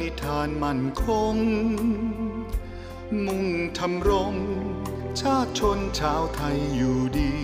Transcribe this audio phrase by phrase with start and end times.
[0.00, 1.04] นิธานมั่นค
[1.34, 1.36] ง
[3.24, 3.46] มุ่ง
[3.78, 4.34] ทำรง
[5.20, 7.34] ชาติชนชาวไทยอยู่ดี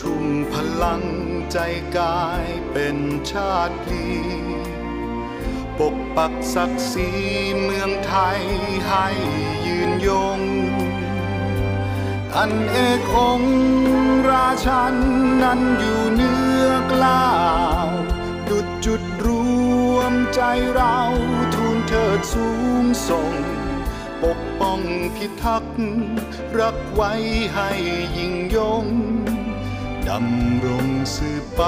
[0.00, 1.04] ทุ่มพลัง
[1.52, 1.58] ใจ
[1.96, 2.96] กายเป็น
[3.30, 4.04] ชาติพี
[5.78, 7.10] ปกปักศักดิ์ศรี
[7.62, 8.40] เมืองไทย
[8.86, 9.06] ให้
[9.66, 10.08] ยืนย
[10.38, 10.40] ง
[12.36, 12.78] อันเอ
[13.12, 13.42] กอง
[14.30, 14.94] ราชัน
[15.42, 17.26] นั้นอยู่เนื้อกล้า
[17.86, 17.87] ว
[20.40, 20.98] ใจเรา
[21.54, 22.48] ทูลเถิดสู
[22.82, 23.32] งส่ง
[24.22, 24.80] ปกป้อง
[25.16, 25.78] พิทักษ์
[26.58, 27.12] รักไว้
[27.54, 27.70] ให้
[28.16, 28.86] ยิ่งยง
[30.08, 31.62] ดำรงสืบไป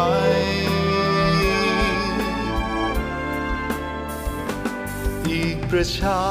[5.28, 6.22] อีกประชา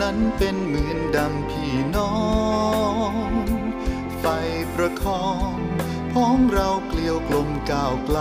[0.00, 2.16] นั้นเป็นเหมือนดังพี่น้อ
[3.10, 3.12] ง
[4.18, 4.24] ไฟ
[4.74, 5.52] ประคอง
[6.12, 8.20] พ้องเราเกลียวกลมก้าวไกล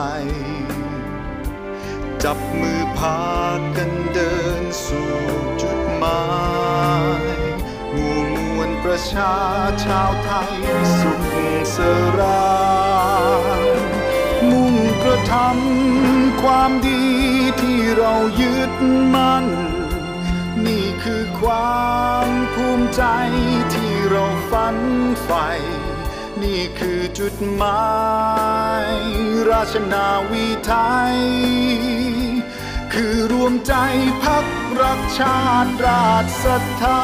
[2.28, 3.22] จับมือพา
[3.78, 5.14] กันเดินสู่
[5.62, 6.24] จุดหมา
[7.22, 7.24] ย
[7.94, 9.36] หมู่มวลประชา
[9.86, 10.56] ชาวไทย
[11.00, 11.36] สุข
[11.76, 11.78] ส
[12.20, 12.54] รา
[13.66, 13.70] ย
[14.50, 17.04] มุ่งกระทำความดี
[17.62, 18.74] ที่เรายึด
[19.14, 19.46] มั่น
[20.66, 21.84] นี่คือควา
[22.28, 23.04] มภูมิใจ
[23.74, 24.78] ที่เราฝัน
[25.24, 25.50] ใฝ่
[26.44, 27.83] นี่คือจุดหมา
[28.89, 28.91] ย
[29.49, 30.73] ราชนาวีไท
[31.13, 31.17] ย
[32.94, 33.73] คือรวมใจ
[34.23, 34.45] พัก
[34.81, 37.03] รักชาติราชศรัทธา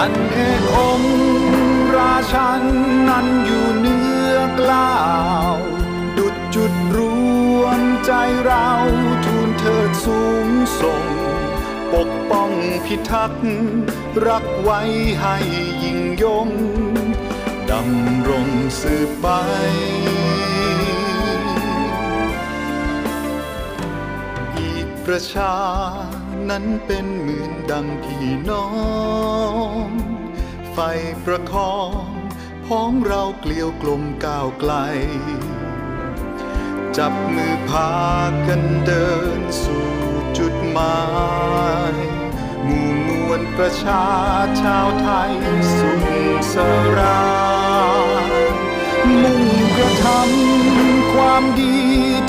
[0.00, 1.16] อันเอกองค์
[1.96, 2.62] ราชัน
[3.08, 4.98] นั้นอยู่เนื้อกล้า
[5.52, 5.54] ว
[6.16, 6.98] ดุดจุดร
[7.60, 8.12] วมใจ
[8.44, 8.68] เรา
[9.24, 10.48] ทูลเถิดสูง
[10.80, 11.04] ส่ง
[11.94, 12.50] ปกป้อง
[12.84, 13.46] พิทักษ์
[14.26, 14.80] รักไว้
[15.20, 15.36] ให้
[15.82, 16.48] ยิ่งยง
[17.70, 18.48] ดำรง
[18.80, 19.26] สืบไป
[24.58, 25.54] อีกประชา
[26.50, 28.68] นั้นเป็นเหมือนดังพี่น้อ
[29.86, 29.88] ง
[30.72, 30.78] ไฟ
[31.24, 31.90] ประคอง
[32.66, 34.72] พ้องเราเกลียวกลมก้าวไกล
[36.96, 37.92] จับมือพา
[38.46, 39.88] กันเดินสู่
[40.38, 40.98] จุดหมา
[41.92, 41.94] ย
[42.64, 44.06] หมู่มวลประชา
[44.62, 45.32] ชาวไทย
[45.76, 46.04] สุข
[46.54, 46.56] ส
[46.98, 47.28] รา
[48.30, 48.46] ย
[49.22, 49.44] มุ่ง
[49.76, 51.76] กระทำความดี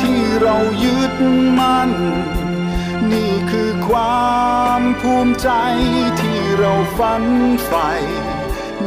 [0.02, 1.14] ที่เรายึด
[1.60, 1.92] มั่น
[3.12, 4.30] นี่คือควา
[4.80, 5.50] มภูมิใจ
[6.22, 7.24] ที่เราฝัน
[7.66, 7.90] ใฝ่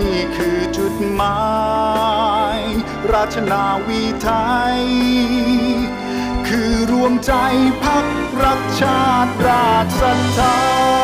[0.00, 1.40] นี่คือจุดหมา
[2.58, 2.60] ย
[3.12, 4.30] ราชนาวีไท
[4.74, 4.78] ย
[6.48, 7.32] คือรวมใจ
[7.84, 8.06] พัก
[8.44, 11.01] รักชาติราชศรัทธา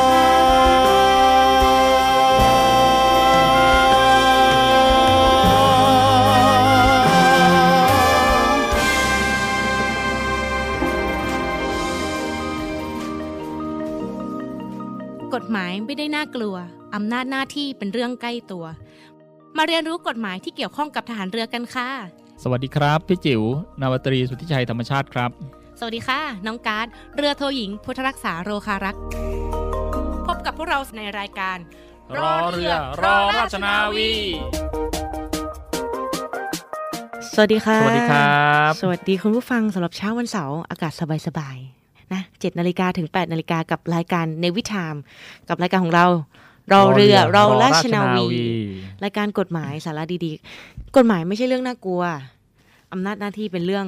[15.50, 16.56] หมายไม่ได้น่ากลัว
[16.94, 18.64] อำนาจหน้าที่เป็นเรื่องใกล้ตัว
[19.56, 21.88] มาเรียนรู้กฎหมายที่เกี่ยวข้องกับทหารเรือกันค่ะ
[22.42, 23.42] สวัสดีครับ พี่จิ๋ว
[23.80, 25.30] นาวาตรีสุทธิชัยธรรมชาติครับ
[25.78, 26.86] สวัสดีค่ะ น้องการ์ด
[27.16, 29.02] เรือโทหญิง พุทธรักษาโรคารักษ์
[30.26, 31.58] พบกับพวกเราในรายการ
[32.18, 32.72] รอเรือ
[33.02, 34.12] รอราชนาวี
[37.34, 40.92] สวัสดีค่ะ สวัสดีครับ สวัสดีคุณผู้ฟังสำหรับเช้าวันเสาร์อากาศ
[41.26, 41.77] สบายๆ
[42.12, 44.94] นะเจ็ดนาฬิกาถึง8ปดนาฬิกากับรายการเนวิทาม
[45.48, 46.06] กับรายการของเรา
[46.72, 48.26] รอเรือรอราชนาวี
[49.04, 52.02] รายการกฎหมายสาระดีๆ กฎหมายไม่ใช่เรื่องน่ากลัว
[52.92, 53.86] อำนาจหน้าที่เป็นเรื่อง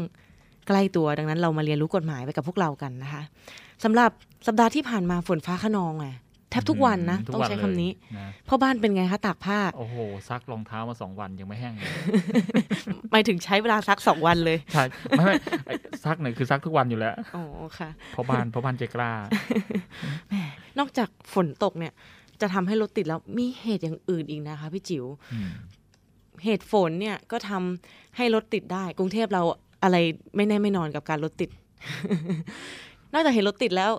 [0.68, 3.22] ใกล้ตัวดังนั้นเรามาเรียนรู้กฎหมายไปกับพวกเรากันนะคะ
[3.84, 4.10] สำหรับ
[4.46, 6.08] สัปดาห์ที่ผ่านมาฝนฟ้าขนองไง
[6.50, 9.96] แทบทุกวันนะทุกต้องใช้คำนี้เลยนะพ่อบ้านเป็นไงคะตากผ้า โอ้โห
[10.28, 11.88] ซักรองเท้ามาสองวันยังไม่แห้งเลย
[13.10, 14.84] หมายถึงใช้เวลาซักสองวันเลยใช่
[15.18, 15.34] ไม่ไม่
[15.66, 15.74] ไอ้
[16.04, 17.44] ซักเนี่ยคือซักทุกวันอยู่แล้วอ๋อ
[17.78, 19.12] ค่ะเพราะบ้านเพราะบ้านใจกล้า
[20.78, 21.92] นอกจากฝนตกเนี่ย
[22.40, 25.50] จะทำให้รถติดแล้วมีเหตุอย่างอื่นอีกนะคะพี่จิ๋วอืม
[26.44, 29.42] เหตุฝนเนี่ยก็ทำให้รถติดได้ กรุงเทพเรา
[29.82, 29.96] อะไร
[30.36, 31.50] ไม่แน่ไม่นอนกับการรถติด
[33.12, 33.92] นอกจากเหตุรถติดแล้ว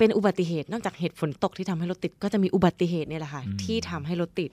[0.00, 4.50] เป็นอุบัติเหตุนอกจากเหตุฝนตกที่ทำให้รถติด ก็จะมีอุบัติเหตุเนี่ยแหละค่ะอืมที่ทำให้รถติด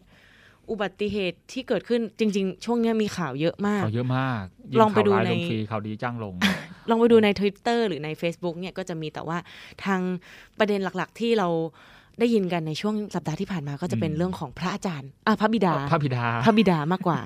[0.69, 6.33] อุบัติเหตุที่เกิดขึ้นจริง ๆ ช่วงเนี้ยมีข่าวเยอะมากเขาเยอะมากยิ่ลองไปดูข่าวร้ายในลงฟรีข่าวดีจ้างลง
[6.89, 9.38] ลองไปดูใน Twitter หรือใน Facebook เนี่ยก็จะมีแต่ว่า
[9.85, 10.01] ทาง
[10.59, 11.47] ประเด็นหลักๆ ที่เรา
[12.19, 17.19] ได้ยินกันในช่วงสัปดาห์ที่ผ่านมาก็จะเป็นอืมเรื่องของพระอาจารย์อะพระบิดา พระบิดา พระบิดามากกว่า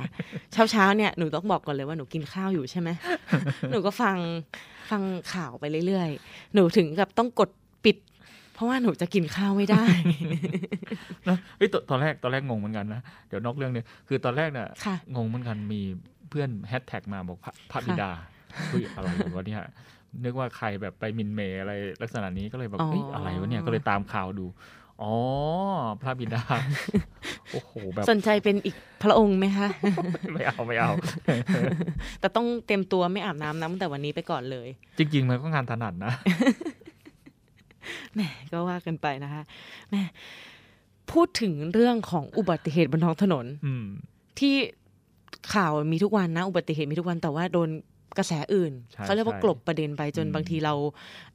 [0.53, 2.89] เช้าเช้าๆเนี่ยหนูต้องบอกก่อนเลยว่าหนูกินข้าวอยู่ใช่ไหม
[3.71, 4.18] หนูก็ฟัง
[4.89, 5.01] ฟัง
[5.33, 7.61] ข่าวไปเรื่อยๆ หนูถึงกับต้องกดปิดเพ
[8.62, 9.84] ราะว่าหนูจะกินข้าวไม่ได้
[11.30, 15.81] นะเฮ้ยตตอนแรกตอนแรกงงเหมือนกันนะเดี๋ยวนอกเรื่องเนี่ยคือตอนแรกเนี่ยค่ะงงเหมือนกันมี
[16.30, 18.12] เพื่อนแฮชแท็กมาบอกพระพระบิดา
[18.68, 19.62] เฮ้ยอะไรวะเนี่ย
[20.24, 24.48] นึกว่าใครแบบไปหมินเมย์อะไรลักษณะนี้ก็เลยแบบอ๋อเฮ้ยอะไรวะเนี่ยก็เลยตามข่าวดู
[25.02, 25.14] อ๋อ
[26.02, 26.44] พระบิดา
[27.52, 29.68] โอ้โหแบบสนใจเป็นอีกพระองค์ไหมคะ
[30.34, 30.92] ไม่เอาไม่เอา
[32.19, 34.68] แต่ต้องเต็มตัวไม่อาบน้ำน้ำแต่วันนี้ไปก่อนเลย
[34.98, 36.14] จริง ๆ มันก็งานถนัดนะ
[38.16, 39.42] แหมก็ว่ากันไปนะคะ
[39.89, 39.95] แหม
[41.12, 43.86] พูดถึงเรื่องของอุบัติเหตุบนท้องถนนอืม
[44.39, 44.56] ที่
[45.54, 47.69] ข่าวมีทุกวันนะ อุบัติเหตุมีทุกวันแต่ว่าโดน
[48.18, 50.74] กระแสอื่นใช่เขาเรียกว่าใช่กลบประเด็นไปจนอืมบางทีเรา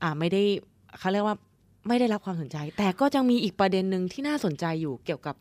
[0.02, 0.42] อ่าไม่ได้
[0.98, 1.36] เขาเรียกว่า
[1.88, 5.34] ไม่ได้รับความสนใจ แต่ก็ยังมีอีกประเด็นหนึ่งที่น่าสนใจอยู่เกี่ยวกับ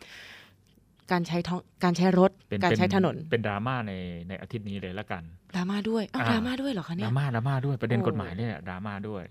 [1.12, 3.94] การใช้ท้องการใช้รถเป็นการใช้ถนน เป็นดราม่าใน
[4.30, 5.24] ในอาทิตย์นี้เลยละกัน
[5.56, 9.24] ดราม่าด้วยอ้าวอ่าดราม่าด้วยเหรอคะดเนี่รายม่าดราม่าด้วยประเด็นโอ้กฎหมายเนี่ยดราม่าด้วย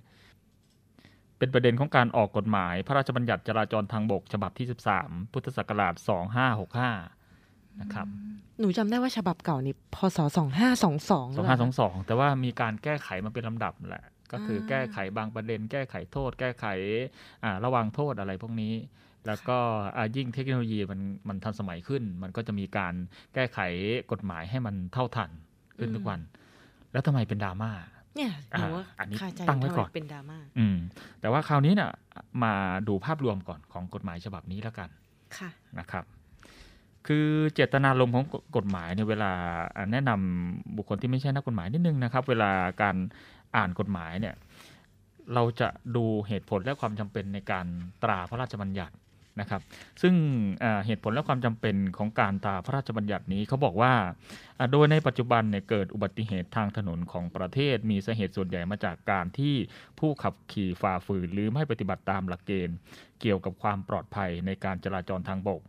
[1.39, 4.67] เป็นประเด็นของการออกกฎหมายพระราชบัญญัติจราจรทางบก ฉบับที่
[5.01, 5.95] 13 พุทธศักราช
[6.89, 8.07] 2565 นะครับ
[8.61, 11.27] หนูจำได้ว่าฉบับเก่านี่พศสองห้าสองสอง
[11.67, 16.67] 2522 แต่ว่ามีการแก้ไขมาเป็นลำดับแหละ ก็คืออาแก้ไขบางประเด็น แก้ไขโทษ แก้ไข
[17.45, 18.75] อ่าระวังโทษอะไรพวกนี้
[19.27, 19.59] แล้วก็
[19.97, 22.95] อ่ายิ่งเทคโนโลยีมันมันทันสมัยขึ้น มันก็จะมีการ
[23.35, 23.59] แก้ไข
[24.13, 25.31] กฎหมายให้มันเท่าทัน
[25.79, 26.21] ขึ้นทุกวัน
[26.93, 27.73] แล้วทำไมเป็นดราม่า
[28.17, 30.77] เนี่ยหนูว่าอ่าอันนี้คาใจตั้งไว้ก่อนทำมเป็นดราม่าอืม
[31.21, 31.91] แต่ว่าคราวนี้เนี่ย
[32.43, 32.55] มา
[32.89, 34.89] ดูภาพรวมก่อนของกฎหมายฉบับนี้แล้วกัน
[35.37, 36.05] ค่ะนะครับ
[37.07, 38.25] คือเจตนารมณ์ของ
[38.57, 39.31] กฎหมายเนี่ยเวลา
[39.93, 42.51] แนะนำบุคคลที่ไม่ใช่นักกฎหมายนิดนึงนะครับ เวลา
[42.83, 42.97] การ
[43.57, 44.35] อ่านกฎหมายเนี่ย
[45.35, 47.67] เราจะดูเหตุผลและความจำเป็นในการ
[48.03, 48.95] ตราพระราชบัญญัติ
[49.41, 49.63] นะครับ
[50.03, 50.15] ซึ่ง
[50.87, 53.93] เหตุผลและความจำเป็นของการตราพระราชบัญญัตินี้เขาบอกว่า
[54.73, 59.55] โดยในปัจจุบันเนี่ยเกิดอุบัติเหตุทางถนนของประเทศ มีสาเหตุส่วนใหญ่มาจากการที่
[59.99, 62.77] ผู้ขับขี่ฝ่าฝืนหรือไม่ปฏิบัติตามหลักเกณฑ์
[63.21, 65.61] เกี่ยวกับความปลอดภัยในการจราจรทางบก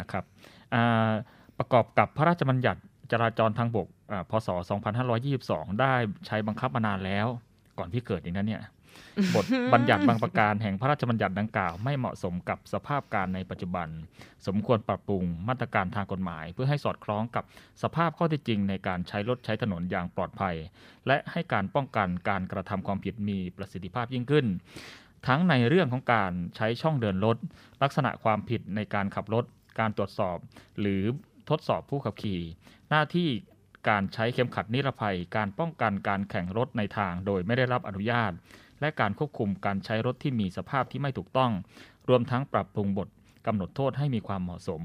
[0.00, 0.24] นะครับ
[1.58, 2.80] ประกอบกับพระราชบัญญัติ
[3.12, 4.48] จราจรทางบกอ่าพศ
[5.14, 5.94] 2522 ได้
[6.26, 7.26] ใช้บังคับมานานแล้ว
[7.78, 8.62] ก่อนพี่เกิดอย่างนั้นเนี่ย
[9.34, 13.88] บทบัญญัติบางประการแห่งพระราชบัญญัติดังกล่าว ไม่เหมาะสมกับสภาพการในปัจจุบัน
[14.46, 17.44] สมควรปรับปรุงมาตรการทางกฎหมาย เพื่อให้สอดคล้องกับ
[17.82, 20.56] สภาพข้อเท็จจริงในการใช้รถใช้ถนนอย่างปลอดภัย
[21.06, 24.46] และให้การป้องกันการกระทำความผิดมีประสิทธิภาพยิ่งขึ้น
[25.26, 27.36] ทั้งในเรื่องของการใช้ช่องเดินรถ
[27.82, 29.44] ลักษณะความผิดในการขับรถ
[29.78, 30.38] การตรวจสอบ
[30.80, 31.02] หรือ
[31.50, 32.40] ทดสอบผู้ขับขี่
[32.90, 33.28] หน้าที่
[33.88, 38.32] การใช้เข็มขัดนิรภัย การป้องกันการแข่งรถในทางโดยไม่ได้รับอนุญาต
[38.80, 41.52] และการควบคุมการใช้รถที่มีสภาพที่ไม่ถูกต้อง
[42.08, 43.08] รวมทั้งปรับปรุงบท
[43.46, 44.82] กำหนดโทษให้มีความเหมาะสม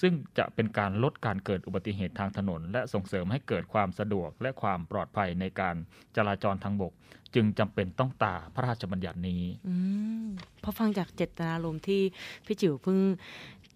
[0.00, 5.74] ซึ่งจะเป็นการลดการเกิดอุบัติเหตุทางถนน และส่งเสริมให้เกิดความสะดวกและความปลอดภัยในการ
[6.16, 6.92] จราจรทางบก
[7.34, 9.74] จึงจำเป็นต้องตราพระราชบัญญัตินี้อื
[10.24, 10.26] ม
[10.62, 12.00] พอฟังจากเจตนารมณ์ที่
[12.46, 12.98] พี่จิ๋วเพิ่ง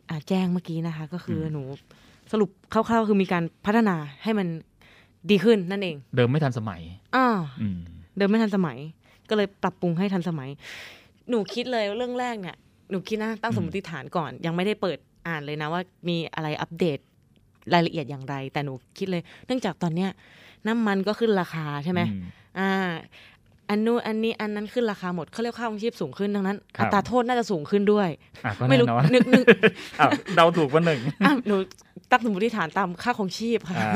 [0.08, 1.62] อ่าแจ้งเมื่อกี้นะคะ ก็คืออมหนู
[2.32, 4.48] สรุปคร่าวๆคือมีการพัฒนาให้มัน
[5.30, 6.80] ดีขึ้นนั่นเอง เดิมไม่ทันสมัย
[7.16, 7.28] อ่า
[7.62, 7.78] อืม
[8.16, 8.78] เดิมไม่ทันสมัย
[9.30, 10.50] ก็เลยปรับปรุงให้ทันสมัย
[11.30, 12.56] หนูคิดเลยเรื่องแรกเนี่ย
[12.90, 16.98] หนูคิดนะตั้งอืมสมมติฐานก่อน ยังไม่ได้เปิดอ่านเลยนะว่ามีอะไรอัปเดต
[17.74, 20.10] รายละเอียดอย่างไร แต่หนูคิดเลย เนื่องจากตอนเนี้ย
[20.66, 22.22] น้ำมันก็ขึ้นราคาใช่ไหมอืม
[22.58, 22.70] อ่า
[23.70, 28.08] อันนู้นอันนี้อันนั้นขึ้นราคาหมดเขาเรียกค่าของชีพสูงขึ้นดังนั้นครับอัตราโทษน่าจะสูงขึ้นด้วย
[28.44, 29.44] อะก็ไม่แน่รู้นอนนึกนึก
[30.00, 31.56] อ้าวเดาถูกว่าหนึ่งอะหนู
[32.10, 33.90] ตั้งสมมติฐานตามค่าของชีพค่ะอ่า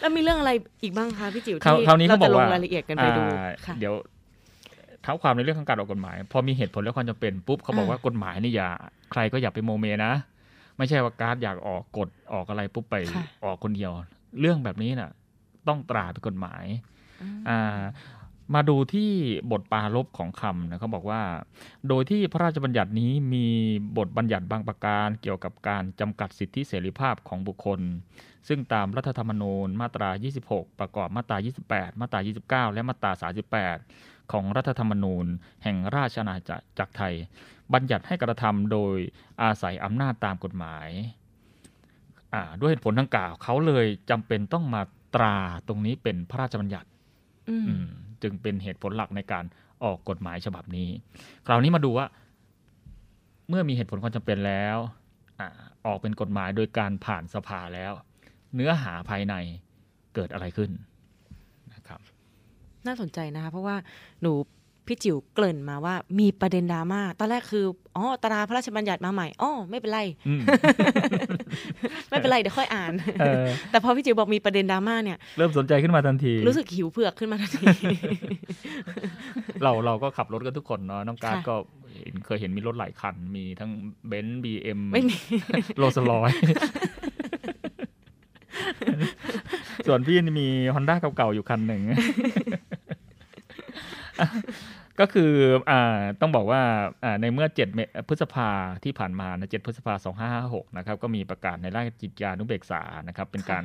[0.00, 0.50] แล้วมีเรื่องอะไร
[0.82, 3.94] อีกบ้างคะพี่จิ๋วคราวที่คราวนี้เราเขาบอจะกลงว่ารายละเอียดกันไปดูอ่าค่ะเดี๋ยว
[5.02, 8.68] เท้าความในเรื่องของการออกกฎหมาย พอมีเหตุผลและความจำเป็นปุ๊บเขาบอกอ่าว่ากฎหมายนี่อย่า
[9.12, 10.12] ใครก็อย่าไปโมเมนะ
[10.76, 13.92] ไม่ใช่ว่าการดอยากออกกฎออกอะไรปุ๊บไปค่ะออกคนเดียว
[14.40, 15.10] เรื่องแบบนี้น่ะ
[15.68, 16.64] ต้องตราเป็นกฎหมาย
[17.22, 17.80] อืมอ่า
[18.54, 19.10] มาดูที่
[19.50, 21.22] บทปรารบของคำนะเขาบอกว่า
[21.88, 23.46] โดยที่พระราชบัญญัตินี้มี
[23.96, 27.80] บทบัญญัติบางประการเกี่ยวกับการจำกัดสิทธิเสรีภาพของบุคคล
[28.48, 30.10] ซึ่งตามรัฐธรรมนูญมาตรา
[30.44, 31.36] 26 ประกอบมาตรา
[31.68, 32.20] 28 มาตรา
[32.70, 33.12] 29 และมาตรา
[33.70, 35.26] 38 ของรัฐธรรมนูญ
[35.62, 36.36] แห่งราชอาณา
[36.78, 37.14] จักรไทย
[37.74, 38.96] บัญญัติให้กระทำโดย
[39.42, 40.88] อาศัยอำนาจตามกฎหมาย
[42.60, 44.82] ด้วยเหตุผลดังกล่าวเขาเลยจำเป็นต้องมา
[45.14, 45.36] ตรา
[45.68, 46.88] ตรงนี้เป็นพระราชบัญญัติ
[48.24, 49.44] จึงเป็นเหตุผลหลักในการ
[49.84, 50.88] ออกกฎหมายฉบับนี้
[51.46, 52.06] คราวนี้มาดูว่า
[53.48, 54.76] เมื่อมีเหตุผลความจำเป็นแล้ว
[55.40, 55.42] อ
[55.86, 57.92] ออกเป็นกฎหมายโดยการผ่านสภาแล้ว
[58.54, 59.34] เนื้อหาภายใน
[60.14, 60.70] เกิดอะไรขึ้น
[61.74, 62.00] นะครับ
[62.86, 63.76] น่าสนใจนะคะเพราะว่า
[64.22, 64.32] หนู
[64.86, 67.64] พี่จิ๋วเกริ่นมาว่ามีประเด็นดราม่าตอนแรกคือ
[67.96, 70.00] อ๋อตราพระราชบัญญัติมาใหม่อ๋อไม่เป็นไร
[72.08, 72.92] ไม่เป็นไรเดี๋ยวค่อยอ่าน
[73.70, 77.66] แต่พอพี่จิ๋วบอกมีประเด็นดราม่าเนี่ยเริ่มสนใจขึ้นมาทันที รู้สึกหิวเผือกขึ้นมาทันที
[79.62, 81.54] เราเราก็ขับรถกันทุกคนเนาะน้องการก็
[82.26, 83.70] เคยเห็นมีรถหลายคัน มีทั้ง
[84.08, 85.16] เบนซ์บีเอ็มไม่มี
[85.78, 86.30] โรสลอย
[89.86, 91.82] ส่วนพี่มีฮอนด้าเก่าๆอยู่คันหนึ่ง
[95.00, 95.32] ก็คือ
[95.70, 96.62] อ่าต้องบอกว่า
[97.04, 98.48] อ่าในเมื่อ 7 พฤษภา
[98.84, 103.64] ที่ผ่านมานะ7พฤษภา 2556 นะครับ ก็มีประกาศในราชกิจจานุเบกษานะครับ เป็นการ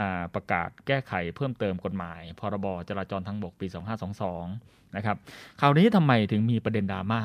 [0.00, 3.66] อ่าประกาศแก้ไขเพิ่มเติมกฎหมาย พรบจราจรทางบกปี
[4.30, 5.16] 2522 นะครับ
[5.60, 7.20] คราวนี้ทำไมถึงมีประเด็นดราม่า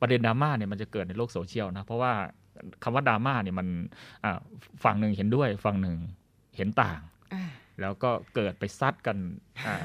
[0.00, 2.12] ประเด็นดราม่าเนี่ยมันจะเกิดในโลกโซเชียลนะ เพราะว่า
[2.82, 3.66] คำว่าดราม่าเนี่ยมัน
[4.84, 5.96] ฝั่งหนึ่งเห็นด้วยฝั่งหนึ่ง
[6.56, 7.00] เห็นต่าง
[7.80, 9.16] แล้วก็เกิดไปซัดกัน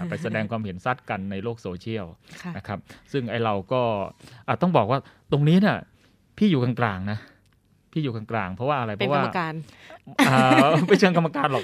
[0.10, 2.05] ไปแสดงความเห็นซัดกันในโลกโซเชียล
[2.57, 2.79] นะครับ
[3.12, 3.81] ซึ่งไอเราก็
[4.62, 5.00] ต้องบอกว่า
[5.31, 5.77] ตรงนี้เนี่ย
[6.38, 7.19] พี่อยู่กลางๆนะ
[7.91, 9.53] พี่อยู่กลางๆเพราะว่าอะไรเพราะว่าเป็นกรรมการ
[10.88, 11.63] ไม่เชิงกรรมการหรอก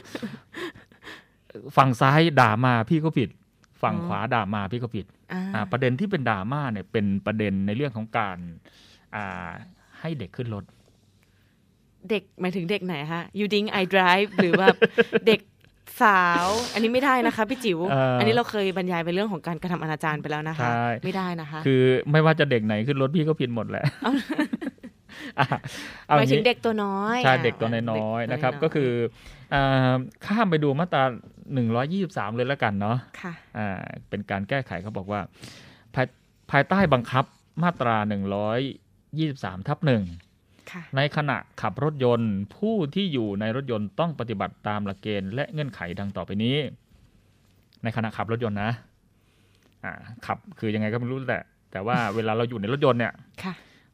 [1.78, 3.30] ฝั่งซ้ายด่ามาพี่ก็ผิด
[3.82, 5.06] ฝั่งขวาด่ามาพี่ก็ผิด
[5.72, 8.38] ประเด็นที่เป็นด่ามาเนี่ยเป็นประเด็นในเรื่องของการ
[10.00, 10.64] ให้เด็กขึ้นรถ
[12.10, 14.68] เด็กหมายถึงเด็กไหนคะยูดิงไอดริฟหรือว่า
[15.28, 15.40] เด็ก
[16.02, 17.80] สาว อันนี้ไม่ได้นะคะพี่จิ๋ว
[18.20, 20.70] อันนี้เราเคยบรรยายไปเรื่องของการกระทำอนาจารไปแล้วนะคะ
[21.04, 23.84] ไม่ได้นะคะ คือไม่ว่าจะเด็กไหนขึ้นรถพี่ก็ผิดหมดแหละ
[26.08, 28.90] หมายถึงเด็กตัวน้อยใช่เด็กตัวน้อยๆนะครับ ก็คือ
[30.26, 31.04] ข้ามไปดูมาตรา
[31.54, 33.34] หนึ่งร้อยี่สิบสามเลยแล้วกันเนาะค่ะ
[34.10, 35.20] เป็นการแก้ไขเขาบอกว่า
[35.96, 36.06] ภาย
[36.52, 37.26] ภายใต้บังคับ
[37.64, 38.60] มาตราหนึ่งร้อย
[39.18, 40.04] ยี่สิบสามทับหนึ่ง
[40.96, 46.58] ในขณะขับรถยนต์ ผู้ที่อยู่ในรถยนต์ต้องปฏิบัติตามหลักเกณฑ์และเงื่อนไขดังต่อไปนี้
[47.84, 48.72] ในขณะขับรถยนต์นะ
[49.84, 49.94] อ่า
[50.26, 51.40] ขับคือยังไงก็ไม่รู้แต่
[51.72, 53.14] แต่ว่าเวลาเราอยู่ในรถยนต์เนี่ย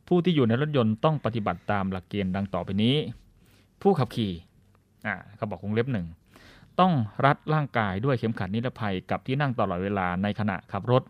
[0.08, 2.96] ผู้ที่อยู่ในรถยนต์ต้องปฏิบัติตามหลักเกณฑ์ดังต่อไปนี้
[3.82, 4.32] ผู้ขับขี่
[5.08, 6.08] อ่าเขาบอกวงเล็บหนึ่ง
[6.80, 6.94] ต้อง
[7.26, 11.04] รัดร่างกายด้วยเข็มขัดนิรภัยกับที่นั่งตลอดเวลาในขณะขับรถ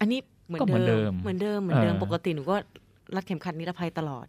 [0.00, 2.56] อันนี้เหมือนเดิมเหมือนเดิมเหมือนเดิมปกติหนูก็
[3.14, 4.26] รัดเข็มขัดนิรภัยตลอด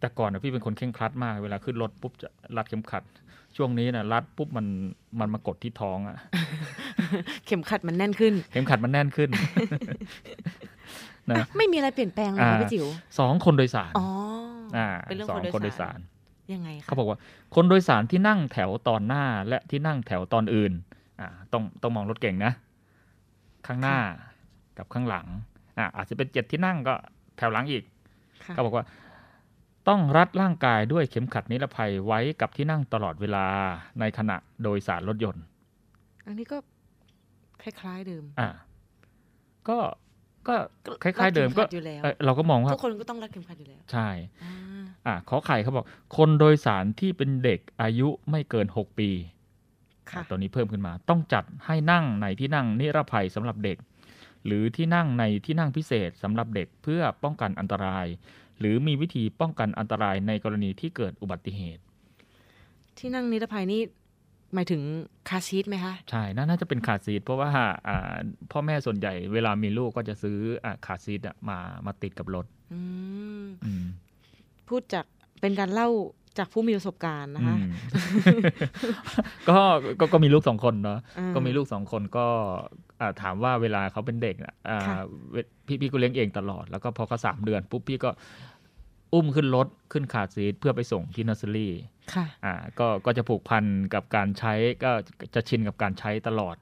[0.00, 3.04] แต่ก่อนนะพี่เป็นคนเข่งครัดมาก เวลาขึ้นรถปุ๊บจะรัดเข็มขัด
[3.56, 4.66] ช่วงนี้นะรัดปุ๊บมัน
[5.20, 6.16] มันมากดที่ท้องอะ
[7.46, 9.30] เข็มขัดมันแน่นขึ้น เข็มขัดมันแน่นขึ้น
[11.30, 12.86] นะไม่มีอะไรเปลี่ยนแปลงเลยพี่จิ๋ว
[13.18, 14.06] สองคนโดยสารอ๋อ
[15.08, 15.98] เป็นเรื่องคนโดยสาร
[16.52, 17.18] ยังไงเขาบอกว่า
[17.54, 20.72] คนโดยสารที่นั่งแถวตอนหน้าและที่นั่งแถวตอนอื่น
[21.20, 22.52] อ่า ต้องต้องมองรถเก่งนะ
[23.66, 23.98] ข้างหน้า
[24.78, 25.26] กับข้างหลัง
[25.78, 26.94] อ่าอาจจะเป็นเจ็ดที่นั่งก็
[27.38, 27.84] แถวหลังอีก
[28.54, 28.84] เขาบอกว่า
[29.88, 33.46] ต้องรัดร่างกายด้วยเข็มขัดนิรภัยไว้กับที่นั่งตลอดเวลา
[34.00, 35.44] ในขณะโดยสารรถยนต์
[36.26, 36.58] อันนี้ก็
[37.62, 38.48] คล้ายๆเดิม อ่า
[39.68, 39.78] ก็
[40.48, 40.54] ก็
[41.02, 41.64] คล้าย ๆ เดิมก็
[42.24, 44.08] เราก็มองว่าทุกคนก็ต้องรัดเข็มขัดอยู่แล้ว ใช่
[45.06, 45.86] อ่าขอไข่เขาบอก
[46.16, 49.10] คนโดยสารที่เป็นเด็กอายุไม่เกินหกปี
[50.30, 53.76] ตอนนี้เพิ่มขึ้นมา ต้องจัดให้นั่งในที่นั่งนิรภัยสำหรับเด็ก
[54.46, 58.06] หรือที่นั่งในที่นั่งพิเศษสำหรับเด็กเพื่อป้องกันอันตราย
[58.60, 61.82] หรือมีวิธีป้องกันอันตรายในกรณีที่เกิดอุบัติเหตุ
[62.98, 63.82] ที่นั่งนิรภัยนี่
[64.54, 64.82] หมายถึง
[65.28, 67.50] คาซีทไหมคะ ใช่น่าจะเป็นคาซีทเพราะว่า
[68.52, 70.38] พ่อแม่ส่วนใหญ่เวลามีลูกก็จะซื้อ
[70.86, 72.46] คาซีทมามาติดกับรถ
[74.68, 75.04] พูดจาก
[75.40, 75.88] เป็นการเล่า
[76.38, 77.56] จากผู้มีประสบการณ์นะคะ
[79.48, 79.58] ก็
[80.12, 81.00] ก็มีลูกสองคนเนาะ
[81.34, 82.26] ก็มีลูกสองคนก็
[83.22, 84.36] ถามว่าเวลาเขาเป็นเด็ก
[85.66, 88.10] พี่พี่ก็เลี้ยงเองตลอด แล้วก็พอเขาสามเดือนปุ๊บพี่ก็
[89.14, 91.72] อุ้มขึ้นรถขึ้นขาซีทเพื่อไปส่งที่นัสเซอรี่
[92.14, 94.90] ค่ะอ่าก็ก็จะผูกพันกับการใช้ก็
[95.34, 96.56] จะชินกับการใช้ตลอด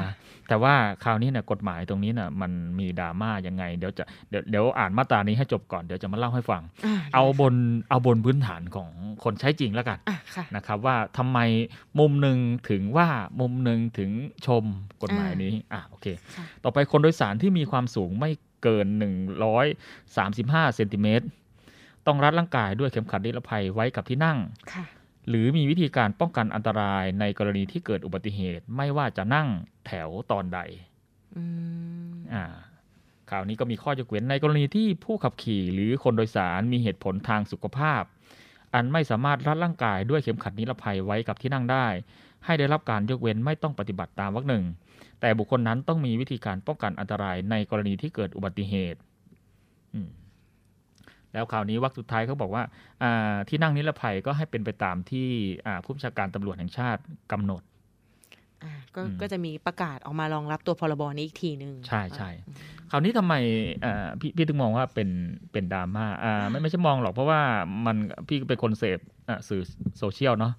[0.00, 0.12] นะ
[0.48, 6.62] แต่ว่าคราวนี้เนี่ยกฎหมายตรงนี้เนี่ยมันมีดราม่ายังไงเดี๋ยวจะเดี๋ยวเดี๋ยวอ่านมาตรานี้ให้จบก่อนเดี๋ยวจะมาเล่าให้ฟัง
[7.14, 7.54] เอาบน
[7.90, 8.90] เอาบนพื้นฐานของ
[9.24, 9.98] คนใช้จริงแล้วกัน
[10.56, 11.38] นะครับว่าทำไม
[11.98, 12.38] มุมหนึ่ง
[12.70, 13.08] ถึงว่า
[13.40, 14.10] มุมหนึ่งถึง
[14.46, 14.64] ชม
[15.02, 16.06] กฎหมายนี้อ่าโอเค
[16.64, 18.30] ต่อไปคนโดยสารที่มีความสูงไม่
[18.62, 18.86] เกิน
[20.00, 21.26] 135เซนติเมตร
[22.06, 24.38] ต้องรัดร่างกายด้วยเข็มขัดนิรภัยไว้กับที่นั่ง
[25.28, 29.48] หรือมีวิธีการป้องกันอันตรายในกรณีที่เกิดอุบัติเหตุ ไม่ว่าจะนั่ง
[29.86, 30.60] แถวตอนใด
[32.34, 32.44] อ่า
[33.30, 38.02] ข่าวนี้ก็มีข้อยกเว้นในกรณีที่ผู้ขับขี่หรือคนโดยสารมีเหตุผลทางสุขภาพ
[38.74, 41.86] อันไม่สามารถรัดร่างกายด้วยเข็มขัดนิรภัยไว้กับที่นั่งได้
[42.44, 44.64] ให้ได้รับการยกเว้นไม่ต้องปฏิบัติตามวรรคหนึ่ง
[45.20, 48.98] แต่บุคคลนั้นต้องมีวิธีการป้องกันอันตรายในกรณีที่เกิดอุบัติเหตุ
[49.94, 50.08] อืม
[51.32, 52.62] แล้วข่าวนี้วรรคสุดท้ายเขาบอกว่า
[53.02, 55.28] อ่าที่นั่งนิรภัยก็ให้เป็นไปตามที่
[55.66, 57.62] อ่าผู้บัญชาการตำรวจแห่งชาติกำหนด
[58.62, 62.30] อ่าก็อืมก็จะมีประกาศออกมารองรับตัวพรบนี้อีกทีหนึ่งใช่ใช่
[62.90, 63.34] คราวนี้ทำไม
[63.84, 65.08] อ่าพี่พี่ถึงมองว่าเป็น
[65.52, 67.40] เป็นดราม่าอ่าไม่ไม่ใช่มองหรอกเพราะว่า
[67.86, 67.96] มัน
[68.28, 69.62] พี่เป็นคนเสพอะสื่อ
[69.98, 70.52] โซเชียลเนาะ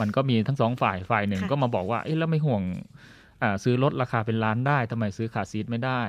[0.00, 3.19] มันก็มีทั้งสองฝ่ายฝ่ายหนึ่งก็มาบอกว่าเอ๊ะแล้วไม่ห่วงอ่า
[3.64, 6.00] ซื้อรถราคาเป็นล้านได้ทำไมซื้อขาซีทไม่ได้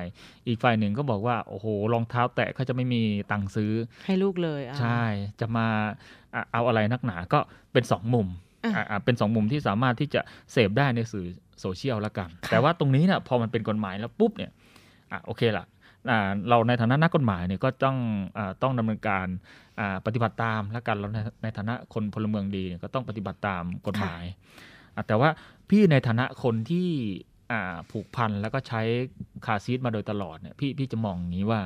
[0.46, 3.72] อีกฝ่ายหนึ่งก็บอกว่าโอ้โหรองเท้าแตะเขาจะไม่มีตังค์ซื้อ
[4.06, 5.02] ให้ลูกเลยอ่าใช่
[5.40, 5.66] จะมา
[6.34, 7.38] อะเอาอะไรนักหนาก็
[7.72, 8.28] เป็นสองมุม
[8.64, 10.20] อะอะอะเป็นสองมุมที่สามารถที่จะ
[10.52, 11.26] เสพได้ในสื่อ
[11.60, 14.50] โซเชียลละกันค่ะแต่ว่าตรงนี้เนี่ยพอมันเป็นกฎหมายแล้วปุ๊บเนี่ย
[15.12, 15.66] อะโอเคละ
[16.10, 17.96] อ่าเราในฐานะนักกฎหมายเนี่ยก็ต้อง
[18.38, 19.26] อ่าต้องดำเนินการ
[19.80, 24.24] อ่าปฏิบัติตามและกันเราในในฐานะคนพลเมืองดีเนี่ยก็ต้องปฏิบัติตามกฎหมาย
[24.96, 25.28] อะแต่ว่า
[25.72, 26.88] พี่ในฐานะคนที่
[27.52, 28.82] อ่าผูกพันแล้วก็ใช้
[29.46, 31.60] คาร์ซีทมาโดยตลอดเนี่ยพี่พี่จะมองอย่างนี้ว่า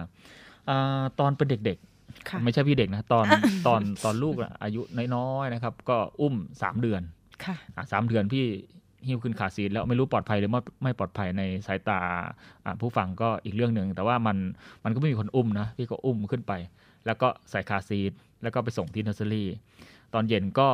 [0.69, 1.79] อาตอนเป็นเด็ก
[2.29, 3.27] ค่ะๆไม่ใช่พี่เด็กนะ ตอน
[3.67, 4.81] ตอนตอนลูกอะอายุ
[5.15, 7.03] น้อยๆนะครับ ก็อุ้มสามเดือน
[7.45, 8.45] ค่ะอะสามเดือนพี่
[9.07, 12.01] หิ้วขึ้นคาร์ซีทแล้วไม่รู้ปลอดภัยหรือไม่ไม่ปลอดภัยในสายตา
[12.65, 14.37] อะผู้ฟังก็อีกเรื่องหนึ่งแต่ว่ามัน
[14.85, 16.53] มันก็ไม่มีคนอุ้มนะพี่ก็อุ้มขึ้นไป
[17.07, 19.49] แล้วก็ใส่คาซีทแล้วก็ไปส่งที่เนอร์เซอรี่
[20.15, 20.69] ตอนเย็นก็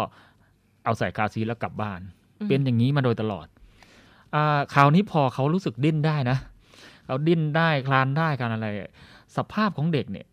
[0.84, 3.46] เอาใส่คาซีทแล้วกลับบ้านอืม เป็นอย่างนี้มาโดยตลอด
[4.34, 6.38] อาคราวนี้พอเขารู้สึกดิ้นได้นะ
[7.06, 8.66] เขาดิ้นได้คลานได้การอะไร
[9.36, 10.26] สภาพของเด็กเนี่ย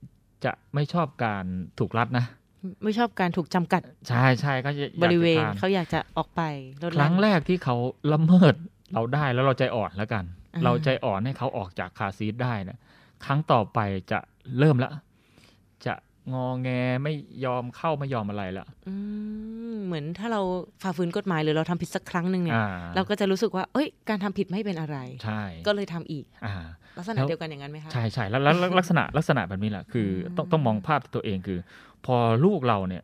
[0.45, 1.45] จะไม่ชอบการ
[1.79, 2.25] ถูกรัดนะ
[2.83, 6.41] ไม่ชอบการถูกจำกัด ใช่ใช่ก็จะอยากจะบริเวณคลานเขาอยากจะออกไป
[6.81, 7.75] ลดครั้งละแรกที่เขา
[8.13, 8.53] ละเมิด
[8.93, 10.23] เราได้แล้วเราใจอ่อนแล้วกัน
[10.53, 12.77] อ่าเราใจอ่อนให้เขาออกจากคาร์ซีทได้นะ
[13.25, 13.79] ครั้งต่อไป
[14.11, 14.19] จะ
[14.59, 15.01] เริ่มละจะ
[16.33, 16.69] งอแง
[17.03, 17.13] ไม่
[17.45, 18.95] ยอมเข้าไม่ยอมอะไรละอื
[19.73, 20.41] มเหมือนถ้าเรา
[20.81, 26.55] ฝ่าฝืนกฎหมายหรือเราทำผิดสักครั้งหนึ่งเนี่ยอ่าเราก็จะรู้สึกว่า เอ้ย การทำผิดไม่เป็นอะไร ใช่ ก็เลยทำอีกอ่า
[26.97, 31.59] ลักษณะแล้วเดียวกันอย่างนั้นไหมคะใช่ใช่แล้วแล้วแล้วลักษณะลักษณะแบบนี้แหละคืออมต้องต้องมองภาพตัวเองคือ
[32.05, 33.03] พอลูกเราเนี่ย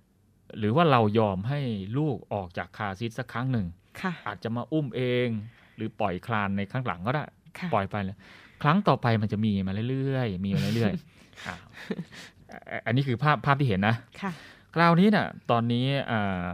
[0.58, 1.60] หรือว่าเรายอมให้
[1.98, 3.66] ลูกออกจากคาร์ซีทสักครั้งหนึ่ง
[4.02, 5.28] ค่ะอาจจะมาอุ้มเอง
[5.76, 7.24] หรือปล่อยคลานในข้างหลังก็ได้
[7.58, 8.16] ค่ะปล่อยไปเลย
[8.64, 14.32] ครั้งต่อไปมันจะมีมาเรื่อยๆมีมาเรื่อยๆ อ่าอะอันนี้คือภาพภาพที่เห็นนะค่ะ
[14.76, 16.50] คราวนี้เนี่ยตอนนี้อ่า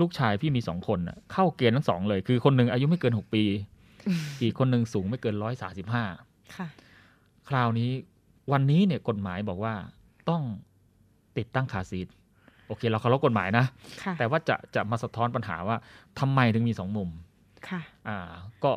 [0.00, 3.44] ลูกชายพี่มีสองคนน่ะเข้าเกณฑ์ทั้งสองเลย คือคนหนึ่งอายุไม่เกินหกปี
[4.42, 6.04] อีกคนหนึ่งสูงไม่เกินร้อยสาสิบห้า
[6.56, 6.66] ค่ะ
[7.48, 7.90] คราวนี้
[8.52, 9.74] วันนี้เนี่ยกฎหมายบอกว่า
[10.28, 10.42] ต้อง
[11.36, 12.08] ติดตั้งคาร์ซีท
[12.68, 13.66] โอเค เราเคารพกฎหมายนะ
[14.02, 15.76] ค่ะแต่ว่าจะจะมาสะท้อนปัญหาว่า
[16.20, 17.08] ทำไมถึงมีสองมุม
[17.68, 18.30] ค่ะอ่า
[18.64, 18.72] ก็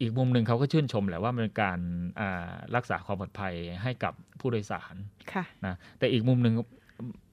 [0.00, 1.78] อีกมุมหนึ่งเขาก็ชื่นชมแหละว่ามันเป็นการ
[2.20, 4.94] อ่ารักษาความปลอดภัยให้กับผู้โดยสาร
[5.32, 6.54] ค่ะนะแต่อีกมุมหนึ่ง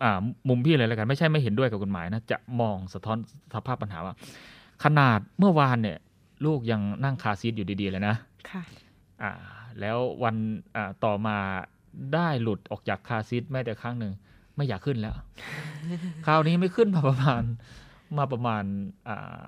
[0.04, 3.18] อ่ามุมพี่เลยแล้วกัน ไม่ใช่ไม่เห็นด้วยกับกฎหมายนะจะมองสะท้อน
[3.54, 4.14] สภาพปัญหาว่า
[4.84, 5.98] ขนาดเมื่อวานเนี่ย
[6.46, 8.16] ลูกยังนั่งคาร์ซีทอยู่ดีๆเลยนะ
[8.50, 8.64] ค่ะ
[9.22, 9.32] อ่า
[9.80, 10.36] แล้ววัน
[10.76, 11.38] อ่าต่อมา
[12.14, 14.14] ได้หลุดออกจากคาร์ซีทแม้แต่ครั้งหนึ่ง
[14.56, 15.14] ไม่อยากขึ้นแล้ว
[16.26, 17.44] คราวนี้ไม่ขึ้นมาประมาณ
[18.18, 18.64] มาประมาณ
[19.08, 19.46] อ่า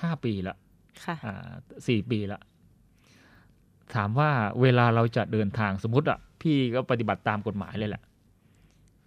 [0.00, 0.56] ห้าปีละ
[1.04, 1.50] ค่ะอ่า
[1.88, 2.40] สี่ปีละ
[3.94, 4.30] ถามว่า
[4.62, 8.02] เวลาเราจะเดินทางสมมติอะ พี่ก็ปฏิบัติตามกฎหมายเลยแหละ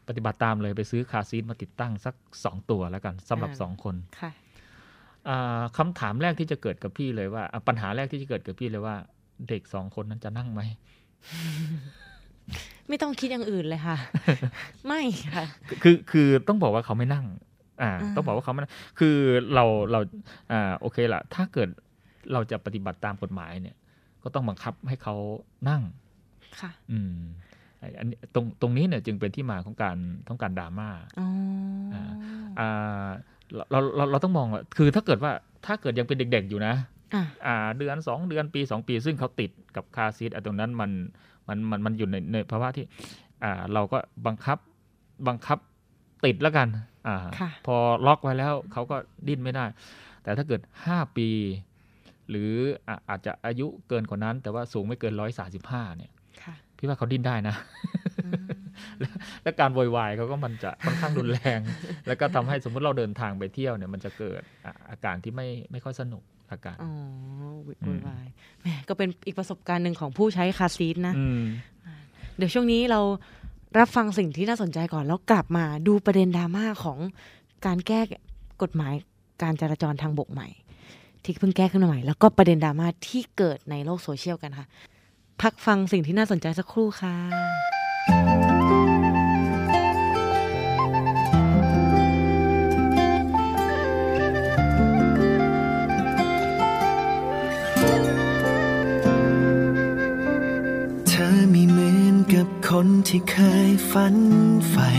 [0.07, 4.31] ปฏิบัติตามเลยไปซื้อคาร์ซีทมาติดตั้งสักสองตัวแล้วกันสำหรับอ่าสองคนค่ะ
[5.29, 8.95] อ่าคำถามแรกที่จะเกิดกับพี่เลยว่าอะปัญหาแรกที่จะเกิดกับพี่เลยว่า
[9.49, 10.61] เด็กสองคนนั้นจะนั่งไหม
[12.87, 13.97] ไม่ต้องคิดอย่างอื่นเลยค่ะ
[14.87, 15.01] ไม่
[15.35, 15.45] ค่ะ
[15.83, 17.25] คือคือต้องบอกว่าเขาไม่นั่ง
[17.81, 19.15] อ่าอ่าต้องบอกว่าเขาไม่นั่งคือ
[19.53, 19.99] เราเรา
[20.51, 21.69] อ่าโอเคละถ้าเกิด
[22.33, 23.75] เราจะปฏิบัติตามกฎหมายเนี่ย
[24.23, 25.15] ก็ต้องบังคับให้เขา
[25.69, 25.81] นั่ง
[26.59, 27.19] ค่ะ อืม
[27.79, 30.89] ไอ้อันนี้ตรงตรงนี้เนี่ยจึงเป็นที่มาของการของการดราม่า
[31.19, 31.27] อ๋อ
[31.93, 32.03] อ่า
[32.59, 33.07] อ่า
[33.55, 35.31] เราเราเราเราต้องมองว่าคือถ้าเกิดว่า
[35.65, 36.75] ถ้าเกิดยังเป็นเด็ก ๆ อยู่นะ
[37.13, 40.91] อะอ่าเดือนสองเดือนปีสองปี ซึ่งเขาติดกับคาร์ซีทอะตรงนั้นมัน
[41.47, 42.85] มันมันมันอยู่ในในภาวะที่
[43.43, 44.57] อ่าเราก็บังคับ
[45.27, 45.57] บังคับ
[46.25, 46.67] ติดแล้วกัน
[47.07, 49.65] อ่าค่ะพอล็อกไว้แล้วเขาก็ดิ้นไม่ได้
[50.23, 51.29] แต่ถ้าเกิดห้าปี
[52.29, 52.51] หรือ
[52.87, 56.11] อะอาจจะอายุเกินกว่านั้น แต่ว่าสูงไม่เกินร้อยสาสิบห้าเนี่ย
[56.43, 57.55] ค่ะพี่ว่าเขาดิ้นได้นะ
[58.25, 58.45] อืม
[59.43, 61.59] และการโวยวายเขาก็มันจะค่อนข้างรุนแรง
[62.07, 66.91] แล้วก็ทำให้สมมติเราเดินทางไปเที่ยวเนี่ย มันจะเกิดอะอาการที่ไม่ไม่ค่อยสนุกอาการอ๋อ
[67.67, 68.27] วิอืมโวยวาย
[68.61, 71.43] แหมก็เป็นอีกประสบการณ์หนึ่งของผู้ใช้คาร์ซีทนะอืม
[72.37, 73.01] เดี๋ยวช่วงนี้เรา
[73.77, 76.99] รับฟังสิ่งที่น่าสนใจก่อนแล้วกลับมาดูประเด็นดราม่าของ
[77.65, 77.99] การแก้
[78.61, 78.93] กฎหมาย
[79.41, 80.47] การจราจรทางบกใหม่
[81.23, 84.67] ที่เพิ่งแก้ขึ้นมาใหม่ แล้วก็ประเด็นดราม่าที่เกิดในโลกโซเชียลกันค่ะ
[85.41, 87.15] พักฟังสิ่งที่น่าสนใจสักครู่ค่ะ
[102.75, 103.37] คนที่เค
[103.69, 104.15] ยฝัน
[104.69, 104.89] ใฝ่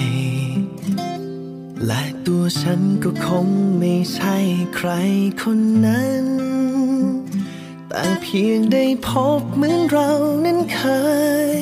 [1.87, 4.37] และตัวฉันก็คงไม่ใช่
[4.77, 4.91] ใคร
[5.43, 6.27] คนนั้น
[7.89, 10.11] แต่เพียงได้พบเหมือนเรา
[10.45, 10.83] นั้นเค
[11.51, 11.57] ย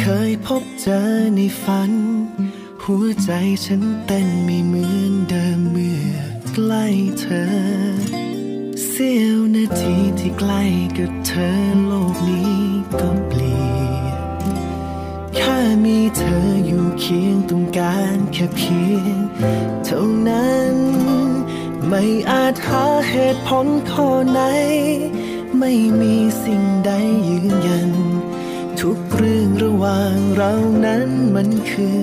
[0.00, 1.00] เคยพบเจอ
[1.36, 1.92] ในฝัน
[2.82, 3.30] หัวใจ
[3.64, 6.10] ฉันเต้นไม่เหมือนเดิมเมื่อ
[6.52, 6.86] ใกล้
[7.20, 7.46] เธอ
[8.86, 10.62] เสี้ยวนาทีที่ใกล้
[10.98, 11.50] กับเธอ
[11.86, 12.56] โลกนี้
[13.00, 13.65] ก็เปลี่ยน
[15.36, 19.16] แค่มีเธออยู่เคียงตรงกางแค่เพียง
[19.84, 20.76] เท่านั้น
[21.88, 24.40] ไม่อาจหาเหตุผลข้อไหน
[25.58, 26.90] ไม่มีสิ่งใด
[27.28, 27.90] ยืนยัน
[28.80, 30.52] ทุกเรื่องระหว่างเรา
[30.86, 32.00] นั้นมันคือ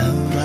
[0.00, 0.40] อะไร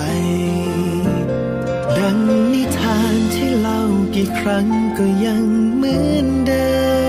[1.98, 2.18] ดัง
[2.52, 3.82] นิทานที่เล่า
[4.14, 4.66] กี่ครั้ง
[4.98, 5.44] ก็ยัง
[5.76, 6.99] เหมือนเดิม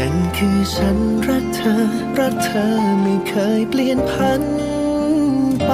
[0.00, 1.76] นั่นคือฉันรักเธอ
[2.18, 2.66] รักเธอ
[3.02, 4.42] ไม่เคยเปลี่ยนพัน
[5.66, 5.72] ไป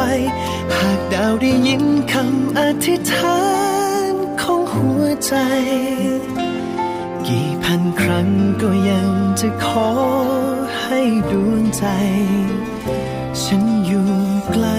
[0.76, 3.42] หากดาวได้ยินคำอธิษฐา
[4.10, 4.12] น
[4.42, 5.34] ของหัวใจ
[7.26, 8.28] กี่พันครั้ง
[8.62, 9.10] ก็ยัง
[9.40, 9.90] จะขอ
[10.82, 11.84] ให้ดวงใจ
[13.42, 14.10] ฉันอยู่
[14.52, 14.78] ใกล้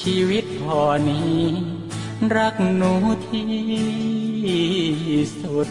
[0.00, 1.42] ชีวิตพอนี้
[2.36, 2.92] รักหนู
[3.28, 3.48] ที่
[5.40, 5.70] สุด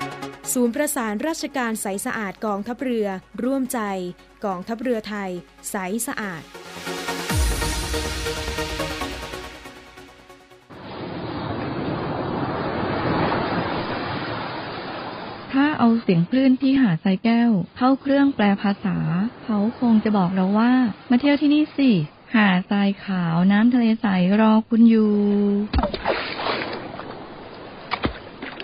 [0.53, 3.07] ศูนย์ประสานราชการใสสะอาดกองทัพเรือ
[3.43, 3.79] ร่วมใจ
[4.45, 5.29] กองทัพเรือไทย
[5.71, 5.75] ใส
[6.07, 6.41] สะอาด
[15.53, 18.97] ถ้าเอาเสียงคลื่นที่หาดทรายแก้ว เข้าเครื่องแปลภาษา
[19.43, 20.73] เขาคงจะบอกเราว่า
[21.09, 21.91] มาเที่ยวที่นี่สิ
[22.35, 24.07] หาดทรายขาวน้ำทะเลใส
[24.41, 25.13] รอคุณอยู่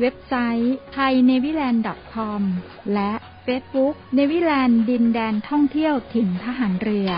[0.00, 2.42] เว็บไซต์ thainewiland.com
[2.94, 3.12] และ
[3.46, 7.10] Facebook เนวิแลนด์ดินแดนท่องเที่ยวถิ่นทหารเรือ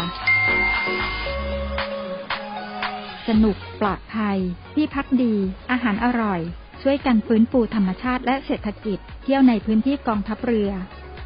[3.28, 4.38] สนุกปลอดภัย
[4.74, 5.34] ที่พักดี
[5.70, 6.40] อาหารอร่อย
[6.82, 10.70] ช่วยกันฟื้นฟูธรรมชาติและเศรษฐกิจ เที่ยวในพื้นที่กองทัพเรือ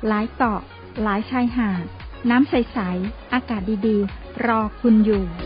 [0.06, 0.62] หลายเกาะ
[1.02, 1.84] หลายชายหาด
[2.30, 5.45] น้ำใส ๆ อากาศดี ๆ รอคุณอยู่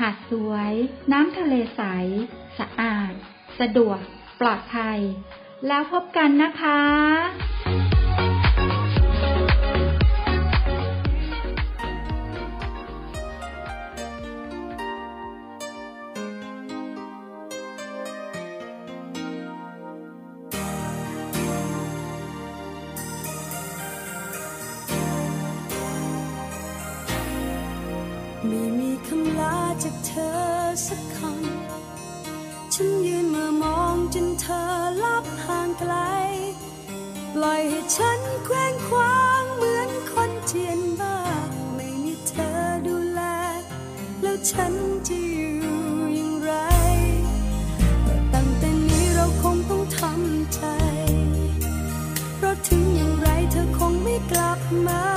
[0.00, 0.72] หาดสวย
[1.12, 1.82] น้ำทะเลใส
[2.58, 3.12] สะอาด
[3.60, 4.00] สะดวก
[4.40, 5.00] ปลอดภัย
[5.66, 8.05] แล้วพบกันนะคะ
[29.84, 30.36] จากเธอ
[30.86, 34.62] สักคำฉันยืนเมื่อมองจนเธอ
[35.04, 35.94] ลับห่างไกล
[37.34, 41.18] ปล่อยให้ฉันแคว้งคว้างเหมือนคนเจียนบ้า
[41.74, 42.52] ไม่มีเธอ
[42.86, 43.20] ดูแล
[44.22, 44.72] แล้วฉัน
[45.06, 45.56] จะอยู่
[46.14, 46.52] อย่างไร
[48.32, 50.62] ตั้งแต่นี้เราคงต้องทำใจ
[52.36, 55.15] เพราะถึงอย่างไรเธอคงไม่กลับมา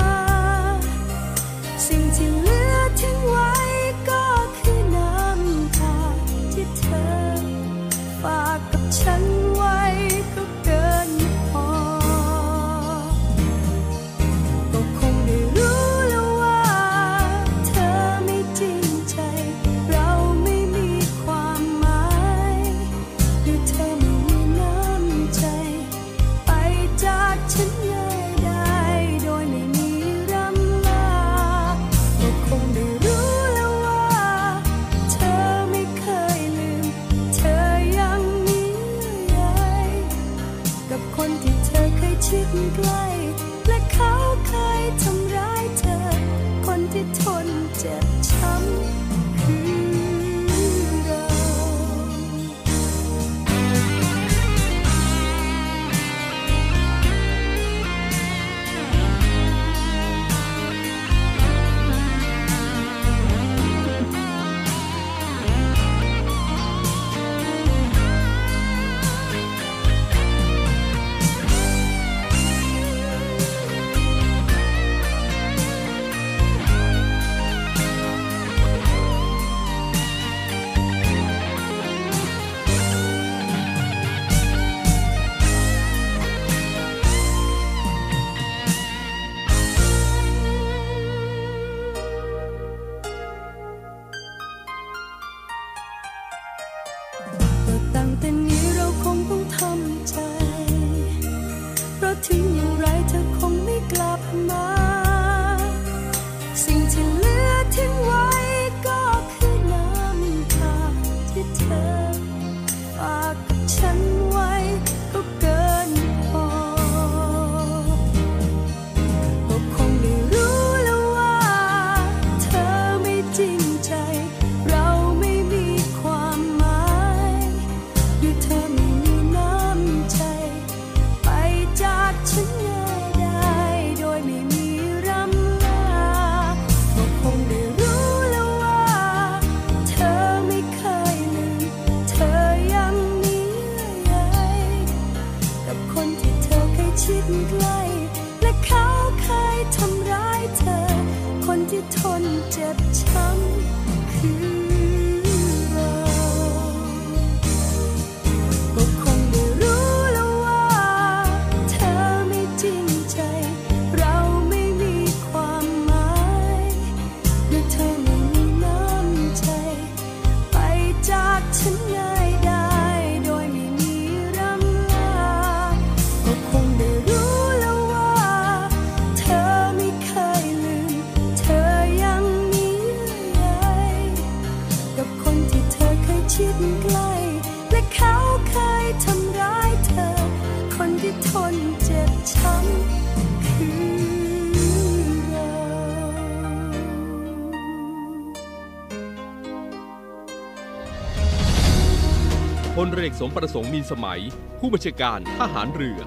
[203.00, 204.20] เอเอกสมประสงค์มีนสมัย
[204.58, 206.00] ผู้บัญชาการทหารเรือ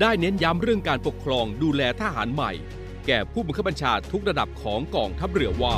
[0.00, 2.52] ได้เน้นย้ำเรื่องการปกครองดูแลทหารใหม่
[3.06, 5.76] แก่ผู้บังคับบัญชาทุกระดับของกองทัพเรือว่า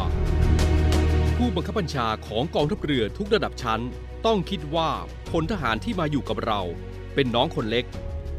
[1.37, 3.83] ผู้บังคับบัญชาของกองทัพเรือทุกระดับชั้น
[4.27, 4.91] ต้องคิดว่า
[5.31, 6.61] พลทหารที่มาอยู่กับเรา
[7.15, 7.85] เป็นน้องคนเล็ก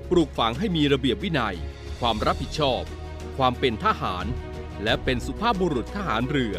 [0.10, 1.56] ปลูกฝังให้มีระเบียบวินัย
[2.00, 2.84] ความรับผิดชอบ
[3.38, 4.26] ความเป็นทหาร
[4.84, 6.56] และเป็นสุภาพบุรุษทหารเรือ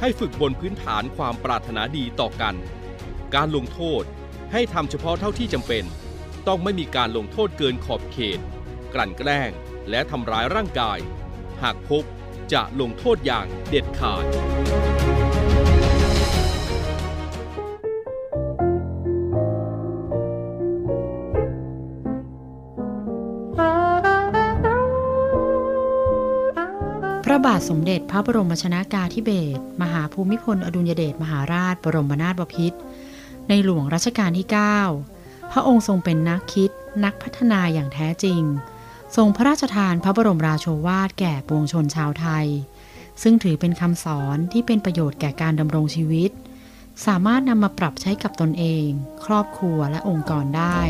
[0.00, 2.54] ให้ฝึกบนพื้นฐานความปรารถนาดีต่อกัน
[3.34, 4.04] การลงโทษ
[4.52, 5.84] ให้ทำเฉพาะเท่าที่จำเป็น
[6.48, 8.40] ต้องไม่มีการลงโทษเกินขอบเขต
[8.94, 9.50] กลั่นแกล้ง
[9.90, 10.98] และทำร้ายร่างกาย
[11.62, 12.04] หากพบ
[12.52, 14.24] จะลงโทษอย่างเด็ดขาด
[27.24, 32.78] พระบาทสมเด็จพระบรมชนากาธิเบศรมหาภูมิพล อดุลยเดชมหาราช บรมนาถบพิตร
[33.48, 34.46] ในหลวงรัชกาลที่
[34.98, 36.70] 9 พระองค์ทรงเป็นนักคิด
[37.04, 38.42] นักพัฒนาอย่างแท้จริง
[39.16, 42.46] ทรงพระราชทานพระบรมราโชวาทแก่ปวงชนชาวไทย
[43.22, 46.30] ซึ่งถือเป็นคำสอนที่เป็นประโยชน์แก่การดำรงชีวิต
[47.06, 48.88] สามารถนำมาปรับใช้กับตนเอง
[49.24, 50.80] ครอบครัวและองค์กรได้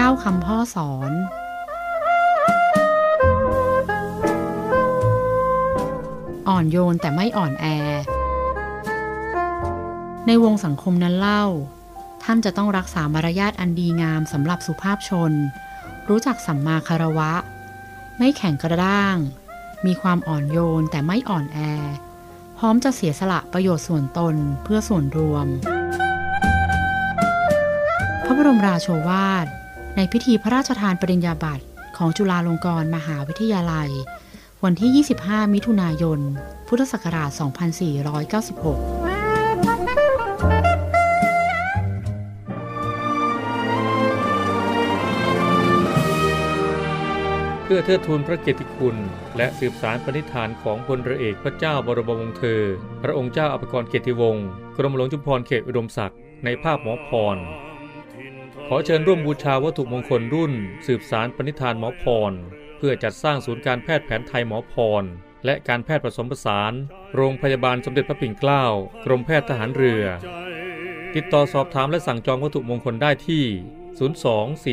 [0.00, 1.12] 9คำพ่อสอน
[6.50, 7.66] อ่อนโยนแต่ไม่อ่อนแอ
[10.26, 11.44] ในวงสังคมนั้นเล่า
[12.22, 15.32] ท่านจะต้องรักษามารยาทอันดีงามสำหรับสุภาพชน
[16.08, 17.32] รู้จักสัมมาคารวะ
[18.18, 19.16] ไม่แข็งกระด้าง
[19.86, 21.58] มีความอ่อนโยนแต่ไม่อ่อนแอ
[22.58, 24.34] พร้อมจะเสียสละประโยชน์ส่วนตน
[24.64, 25.46] เพื่อส่วนรวม
[28.24, 29.46] พระบรมราโชวาท
[29.96, 31.64] ในพิธีพระราชทานปริญญาบัตร
[31.96, 33.90] ของจุฬาลงกรณ์มหาวิทยาลัย
[34.66, 36.20] วันที่ 25 มิถุนายน
[36.68, 37.40] พุทธศักราช 2496
[47.64, 48.96] เพื่อเทิดทูนพระเกียรติคุณ
[49.36, 52.62] และสืบสารปณิธานของพลเรือเอกพระเจ้าบรมวงศ์เธอ
[53.02, 54.46] พระองค์เจ้าอภิกรเกียรติวงศ์
[54.76, 57.36] กรมหลวงชุมพรเขตอุดมศักดิ์ในภาพหมอพร
[58.68, 60.52] ขอเชิญร่วมบูชาวัตถุมงคลรุ่น
[60.86, 62.34] สืบสารปณิธานหมอพร
[62.82, 65.04] เพื่อจัดสร้างศูนย์การแพทย์แผนไทยหมอพร
[65.44, 66.72] และการแพทย์ผสมผสาน
[67.14, 68.64] โรงพยาบาลสมเด็จพระปิ่นเกล้า
[69.04, 70.04] กรมแพทย์ทหารเรือ
[71.14, 73.44] ติดต่อสอบถามและสั่งจองวัตถุมงคลได้ที่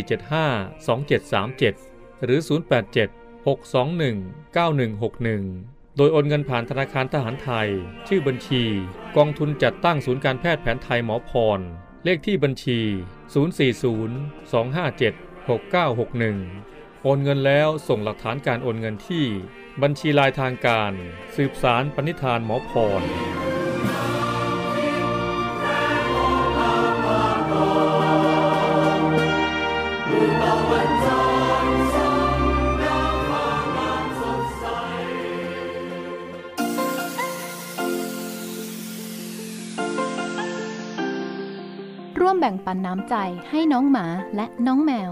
[0.05, 2.39] 024752737 หรือ
[2.88, 7.70] 087 621 9161โดยโอนเงินผ่านธนาคารทหารไทย
[8.08, 8.64] ชื่อบัญชี
[9.18, 11.60] กองทุนจัดตั้งศูนย์การแพทย์แผนไทยหมอพร
[12.03, 12.80] เลขที่บัญชี
[13.38, 19.26] 040 257 6961 โอนเงินแล้วส่งหลักฐานการโอนเงินที่
[19.82, 20.91] บัญชีลายทางการ
[21.36, 22.72] สืบสารปณิธานหมอพ
[23.02, 23.04] ร
[42.22, 43.16] ร่วมแบ่งปันน้ำใจ
[43.50, 45.12] ให้น้องหมาและน้องแมว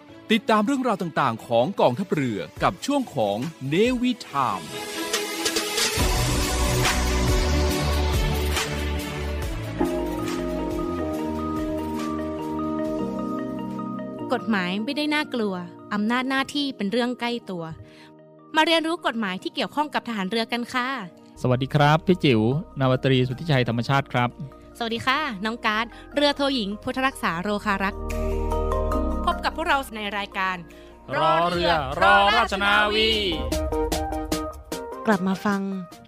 [0.35, 3.37] ติดตามเรื่องราวต่างๆ ของกองทัพเรือกับช่วงของ
[3.69, 4.61] เนวิทาม
[14.33, 15.53] กฎหมายไม่ได้น่ากลัว
[15.93, 17.63] อำนาจหน้าที่เป็นเรื่องใกล้ตัว
[18.55, 20.87] มาเรียนรู้กฎหมายที่เกี่ยวข้องกับทหารเรือกันค่ะ
[21.41, 22.41] สวัสดีครับ พี่จิ๋ว
[22.79, 24.29] นาวาตรีสุทธิชัยธรรมชาติครับ
[24.77, 28.01] สวัสดีค่ะ น้องการ์ดเรือโทหญิง พุทธรักษาโรคารักษ์
[29.25, 30.57] พบกับพวกเราในรายการ
[31.17, 33.11] Law เรือ Law ราชนาวี
[35.07, 35.61] กลับมาฟัง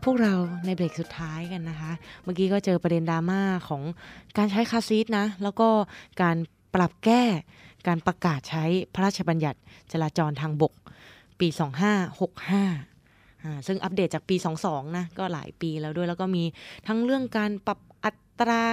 [0.03, 0.33] พวกเรา
[0.65, 1.91] ในเบรกสุดท้ายกันนะคะ
[2.23, 3.83] เมื่อกี้ก็เจอประเด็นดราม่าของ
[4.37, 5.69] การใช้คาร์ซีทนะ แล้วก็
[6.21, 6.37] การ
[6.75, 7.23] ปรับแก้
[7.87, 9.59] การประกาศใช้พระราชบัญญัติ
[9.91, 10.73] จราจรทางบก
[11.39, 11.47] ปี
[12.25, 14.35] 2565อ่าซึ่งอัปเดตจากปี
[14.65, 16.43] 22 นะ ก็หลายปีแล้วด้วย แล้วก็มี
[16.87, 18.63] ทั้งเรื่องการปรับอัตรา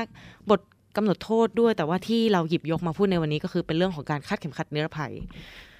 [0.50, 0.60] บท
[0.96, 5.12] กำหนดโทษด้วย แต่ว่าที่เราหยิบยกมาพูดในวันนี้ก็คือเป็นเรื่องของการคาดเข็มขัดนิรภัย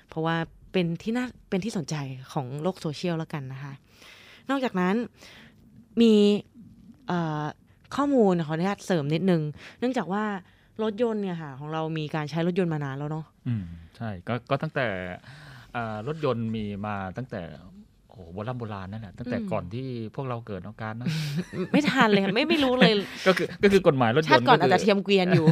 [0.09, 0.37] เพราะว่า
[0.73, 1.95] เป็นที่น่าเป็นที่สนใจ
[2.33, 3.73] ของโลกโซเชียลแล้วกันนะคะ
[4.51, 4.95] นอกจากนั้น
[6.01, 6.15] มี
[7.97, 9.43] ข้อมูลขออนุญาตเสริมนิดนึง
[9.79, 10.25] เนื่องจากว่า
[10.83, 13.65] รถยนต์เนี่ยค่ะของเรามีการใช้รถยนต์มานานแล้วเนาะอืม
[13.97, 14.87] ใช่ก็ก็ตั้งแต่
[16.09, 17.43] รถยนต์มีมาตั้งแต่
[18.21, 21.07] โอ้โหโบราณโบราณนั่นแหละตั้งแต่อืมก่อนที่พวกเราเกิดน้องการนะ
[21.73, 22.93] ไม่ทันเลยค่ะไม่ไม่รู้เลย
[23.27, 25.47] ก็คือก็คือกฎหมายรถยชานติต์ก่อนคือาจจะเทียมเกวียนอยู่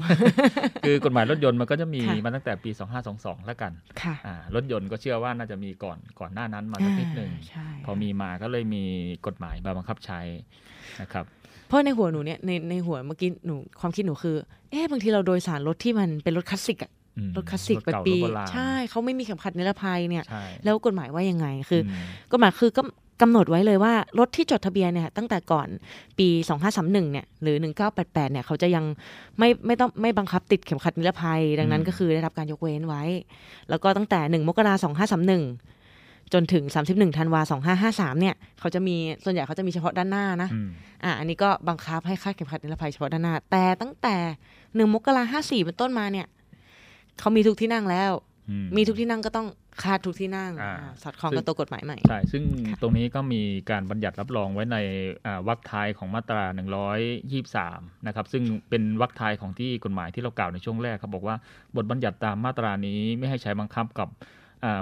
[0.86, 2.70] คือกฎหมายรถยนต์มันก็จะมีค่ะมาตั้งแต่ปี
[3.08, 8.84] 2522 แล้วกันค่ะอ่ารถยนต์ก็เชื่อว่าน่าจะมีก่อนก่อนหน้านั้นมาสักนิดหนึ่งอ่าใช่พอมีมาก็เลยมี
[9.26, 10.20] กฎหมายมาบังคับใช้
[11.00, 11.24] นะครับ
[11.66, 14.36] เพราะในหัวหนูเนี่ยในในหัวเมื่อกี้หนูความคิดหนูคือ
[14.70, 16.97] เอ๊ะบางทีเราโดยสารรถที่มันเป็นรถคลาสสิกอะอืม
[17.36, 22.82] รถคลาสสิกรถแบบเก่าปีรถโบราณใช่เขาไม่มีเข็มขัดนิรภัยเนี่ยใช่แล้วกฎหมายว่ายังไงคืออมกฎหมายคือก็
[23.22, 25.68] กำหนดไว้เลยว่ารถที่จดทะเบียนเนี่ยตั้งแต่ก่อน
[26.18, 26.28] ปี
[26.70, 27.56] 2531เนี่ยหรือ
[27.94, 28.84] 1988เนี่ยเขาจะยัง
[29.38, 33.02] ไม่ไม่ต้องไม่บังคับติดเข็มขัดนิรภัย ดังนั้นก็คือได้รับการยกเว้นไว้
[33.70, 34.92] แล้วก็ตั้งแต่ 1 มกราคม
[35.56, 40.68] 2531 จนถึง 31ธันวาคม2553เนี่ยเขาจะมีส่วนใหญ่เขาจะมีเฉพาะด้านหน้านะอืม
[41.04, 44.16] อะอันนี้ก็บังคับให้คาดเข็มขัดนิรภัยเฉพาะด้านหน้า แต่ตั้งแต่
[44.56, 46.26] 1 มกราคม54เป็นต้นมาเนี่ย
[47.20, 48.12] เขามีทุกที่นั่งแล้ว
[48.50, 49.48] อืมมีทุกที่นั่งก็ต้อง
[49.82, 52.42] คาดทุกที่นั่งอ่าอ่าสอดคล้องกับตัวกฎหมายใหม่ ใช่ ซึ่ง
[52.80, 54.76] ตรงนี้ก็มีการบัญญัติรับรองไว้ใน
[55.26, 56.44] อ่าวรรคท้ายของมาตรา
[57.24, 61.36] 123 นะครับ ซึ่งเป็นวรรคท้ายของที่กฎหมายที่เรากล่าวในช่วงแรกเขาบอกว่า
[61.76, 64.36] บทบัญญัติตามมาตรานี้ไม่ให้ใช้บังคับกับอ่า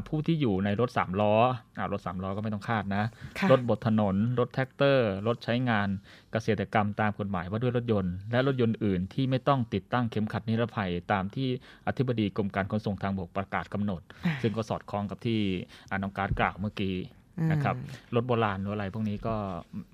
[0.08, 1.34] ผู้ที่อยู่ในรถสามล้อ
[1.78, 3.04] อ่ารถสามล้อก็ไม่ต้องคาดนะ
[3.38, 5.88] ค่ะรถบดถนน รถแทรกเตอร์ รถใช้งาน
[6.32, 11.48] เกษตรกรรมตามกฎหมายว่าด้วยรถยนต์ และรถยนต์อื่นที่ไม่ต้องติดตั้งเข็มขัดนิรภัยตามที่
[11.86, 15.40] อธิบดีกรมการขนส่งทางบกประกาศกำหนดอ่าซึ่งก็สอดคล้องกับที่
[15.90, 16.96] อาน้องการ์ดกล่าวเมื่อกี้
[17.52, 19.34] นะครับอืมรถโบราณหรืออะไรพวกนี้ก็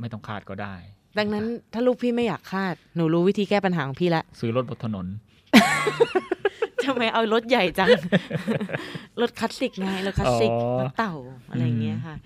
[0.00, 0.74] ไม่ต้องคาดก็ได้
[1.18, 5.06] ดังนั้นถ้าลูกพี่ไม่อยากคาดหนูรู้วิธีแก้ปัญหาของพี่ละซื้อรถบดถนน
[6.86, 7.88] ทำไมเอารถใหญ่จัง
[9.20, 11.14] รถคลาสสิกไงรถคลาสสิกอ๋อรถเต่า
[11.50, 12.16] อะไรอย่างเงี้ยค่ะ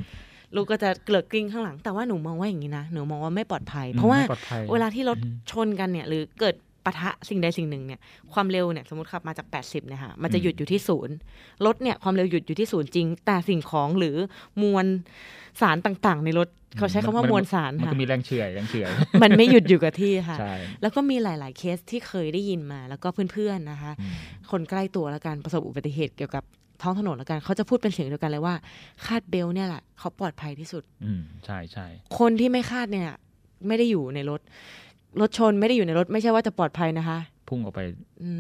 [0.55, 5.19] ลูกก็จะเกลือกกลิ้งข้างหลัง แต่ว่าหนูมองว่าอย่างนี้นะ หนูมองว่าไม่ปลอดภัย เพราะว่าไม่ปลอดภัยเวลาที่รถ
[5.53, 6.55] ชนกันเนี่ย หรือเกิด
[6.87, 8.01] ปะทะสิ่งใดสิ่งหนึ่งเนี่ย
[8.33, 11.15] ความเร็วเนี่ยสมมติขับมาจาก 80เนี่ยค่ะมันจะหยุดอยู่ที่ศูนย์
[11.67, 14.17] รถเนี่ยความเร็วหยุดอยู่ที่ศูนย์จริง แต่สิ่งของหรือ
[14.63, 14.87] มวล
[15.61, 18.89] สารต่างๆ ในรถเขาใช้คำว่ามวลสารมันค่ะก็มีแรงเฉื่อยแรงเฉื่อย
[19.23, 23.93] มันไม่หยุดอยู่กับที่ค่ะใช่แล้วก็มีหลาย ๆ เคสที่เคยได้ยินมา แล้วก็เพื่อนๆนะคะ
[24.51, 26.45] คนใกล้ตัวแล้วกันประสบอุบัติเหตุเกี่ยวกับ
[26.83, 28.55] ท้องถนนแล้วกันเขาจะพูดเป็นเสียงเดียวกันเลยว่า
[29.05, 31.87] คาดเบลต์เนี่ยแหละเขาปลอดภัยที่สุด อืมใช่ใช่
[32.19, 33.11] คนที่ไม่คาดเนี่ย
[33.67, 34.41] ไม่ได้อยู่ในรถ
[35.21, 37.81] รถชนไม่ได้อยู่ในรถไม่ใช่ว่าจะปลอดภัยนะคะ พุ่งออกไป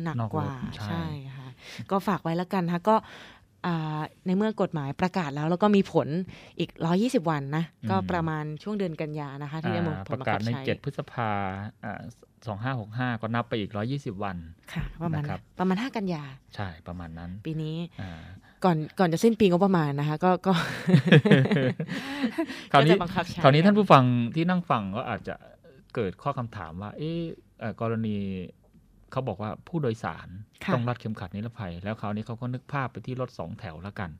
[0.05, 1.05] หนักนอกกว่ารถใช่ใช่
[1.37, 1.49] ค่ะ
[1.91, 2.97] ก็ฝากไว้แล้วกันนะคะก็
[3.67, 6.09] อ่าในเมื่อกฎหมายประกาศแล้ว แล้วก็มีผล
[6.59, 6.71] อีก
[7.01, 11.31] 120 วันนะ ก็ประมาณช่วงเดือนกันยานะคะ ที่ได้หมดอ่าผปลระบังกาคัศบในใช้เจ็ดพฤษภา
[12.47, 14.37] สองห้าหกห้าก็นับไปอีกร้อยี่สิบวัน
[14.73, 16.23] ค่ะ ประมาณนะครับประมาณ 5 กันยา
[16.55, 18.11] ใช่ประมาณนั้น ปีนี้อ่า
[18.65, 20.53] ก่อนก่อนจะสิ้นปีงบประมาณนะคะ ก็ก็
[22.73, 24.05] คราวนี้ก็จะบังคับใช้คราวนี้ท่านผู้ฟัง
[24.35, 25.35] ที่นั่งฟังก็อาจจะ
[25.97, 27.21] เกิดข้อคำถามว่า เอ๊ะ
[27.61, 28.17] เอ่อกรณี
[29.13, 30.29] เขาบอกว่าผู้โดยสาร
[30.65, 34.11] ค่ะต้องรัดเข็มขัดนิรภัย แล้วคราวนี้เขาก็นึกภาพไปที่รถสองแถวแล้วกัน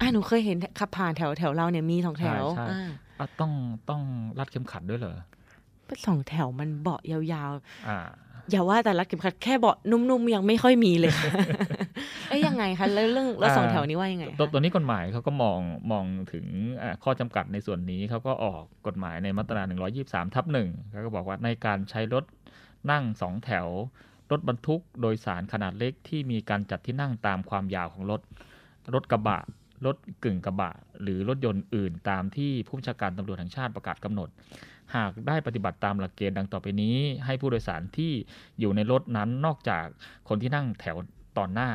[0.00, 3.52] อ่าหนูเคยเห็นขับผ่านแถวแถวเราเนี่ยมีสองแถวใช่ใช่อ่าอะต้อง
[3.90, 4.02] ต้อง
[4.38, 5.18] รัดเข็มขัดด้วยเหรอ
[5.86, 7.52] เป็นสองแถวมันเบาะยาว
[7.88, 11.30] อ่าๆ อย่าว่าแต่รัดเข็มขัดแค่เบาะนุ่มๆ ยังไม่ค่อยมีเลยค่ะ
[12.28, 15.60] เอ้ยยังไงคะแล้วเรื่องรถสองแถวนี้ว่ายังไงตัวคะตัวนี้กฎหมายเขาก็มอง
[15.92, 16.46] มองถึง
[16.82, 19.62] อ่าข้อจำกัดในส่วนนี้เขาก็ออกกฎหมายในมาตรา
[19.98, 22.24] 123 ทับหนึ่งเขาก็บอกว่าในการใช้รถ
[22.90, 23.68] นั่งสองแถว
[24.30, 28.20] รถบรรทุกโดยสารขนาดเล็กที่มีการจัดที่นั่งตามความยาวของรถ
[28.94, 29.40] รถกระบะ
[29.86, 30.72] รถกึ่งกระบะ
[31.02, 34.28] หรือรถยนต์อื่นตามที่ผู้บัญชาการตำรวจแห่งชาติประกาศกำหนด
[34.96, 38.12] หากได้ปฏิบัติตามหลักเกณฑ์ดังต่อไปนี้ ให้ผู้โดยสารที่
[38.60, 39.86] อยู่ในรถนั้นนอกจาก
[40.28, 40.96] คนที่นั่งแถว
[41.38, 41.70] ตอนหน้า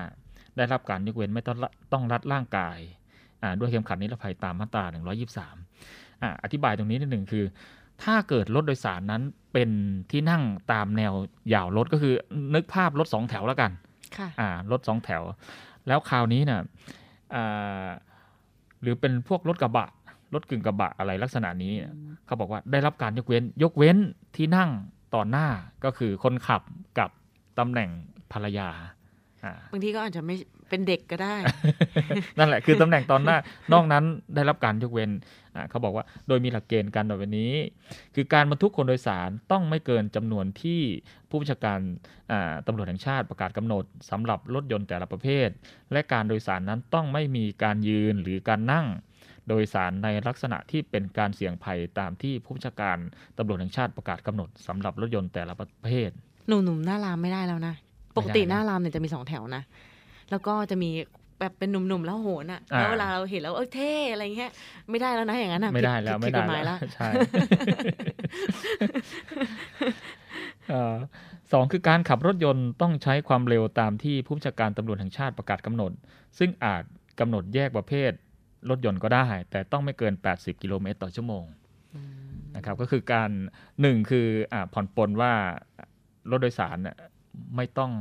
[0.57, 2.77] ได้รับการยกเว้นไม่ต้องละต้องรัดร่างกาย
[3.41, 4.83] อ่าด้วยเข็มขัดนิรภัยตามมาตรา
[5.53, 7.45] 123อ่าอธิบายตรงนี้นิดหนึ่งคือ
[8.03, 9.21] ถ้าเกิดรถโดยสารนั้น
[9.53, 9.69] เป็น
[10.11, 11.13] ที่นั่งตามแนว
[11.53, 12.13] ยาวรถก็คือ
[12.55, 13.71] นึกภาพรถสองแถวแล้วกัน
[14.17, 15.23] ค่ะอ่ารถสองแถว
[15.87, 16.61] แล้วคราวนี้เนี่ย
[17.35, 17.87] อ่า
[18.81, 19.87] หรือเป็นพวกรถกระบะ
[20.33, 21.93] รถกึ่งกระบะอะไรลักษณะนี้เนี่ย
[22.25, 23.97] เขาบอกว่าได้รับการยกเว้น ยกเว้น
[24.35, 24.69] ที่นั่ง
[25.15, 25.47] ต่อหน้า
[25.85, 26.61] ก็คือคนขับ
[26.99, 27.09] กับ
[27.59, 27.89] ตำแหน่ง
[28.31, 28.69] ภรรยา
[29.43, 30.35] อ่าบางทีก็อาจจะไม่
[30.69, 31.35] เป็นเด็กก็ได้
[32.37, 33.37] นั่นแหละคือตำแหน่งตอนหน้า
[33.73, 34.03] นอกนั้น
[34.35, 35.11] ได้รับการยกเว้น
[35.55, 37.53] อ่าเขาบอกว่าโดยมีหลักเกณฑ์การแบบนี้
[38.15, 40.81] คือการบรรทุกคนโดยสารต้องไม่เกินจำนวนที่
[41.29, 41.79] ผู้บัญชาการ
[42.31, 45.49] อ่าตำรวจแห่งชาติประกาศกำหนดสำหรับรถยนต์แต่ละประเภท
[45.91, 48.85] และการโดยสารนั้นต้องไม่มีการยืนหรือการนั่ง
[49.49, 52.97] โดยสารในลักษณะที่เป็นการเสี่ยงภัยตามที่ผู้บัญชาการ
[53.37, 56.09] ตำรวจแห่งชาติประกาศกำหนดสำหรับรถยนต์แต่ละประเภท
[56.47, 57.73] หนุ่มๆหน้ารามไม่ได้แล้วนะ
[58.17, 59.63] ปกติหน้ารามเนี่ยจะมีสองแถวนะ
[60.29, 60.91] แล้วก็จะมี
[61.39, 64.51] แบบเป็นหนุ่มๆแล้วโหนอะอ่าแล้วเวลาเราเห็นแล้วเอ้ยเท่อะไรเงี้ย
[64.89, 67.09] ไม่ได้แล้วนะอย่างนั้นอะไม่ได้แล้วผิไม่ผิได้กฎหมายแล้แล้ววใช่
[70.69, 70.95] เอ่อ
[71.51, 75.91] สองคือการขับรถยนต์ต้องใช้ความเร็วตามที่ผู้บัญชาการตำรวจแห่งชาติประกาศกำหนด
[76.39, 76.83] ซึ่งอาจ
[77.19, 78.11] กำหนดแยกประเภท
[78.69, 81.45] รถยนต์ก็ได้ แต่ต้องไม่เกิน 80 กิโลเมตรต่อชั่วโมง
[82.55, 83.29] นะครับก็คือการ
[83.81, 85.33] หนึ่งคืออ่าผ่อนปลนว่า
[86.29, 86.97] รถโดยสารเนี่ย
[87.55, 87.91] ไม่ต้อง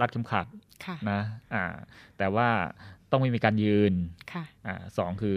[0.00, 0.46] รัดเข็มขัด
[0.84, 1.20] ค่ะนะ
[1.54, 1.64] อ่า
[2.18, 2.48] แต่ว่า
[3.10, 3.92] ต้องไม่มีการยืน
[4.32, 5.36] ค่ะอ่าสองคือ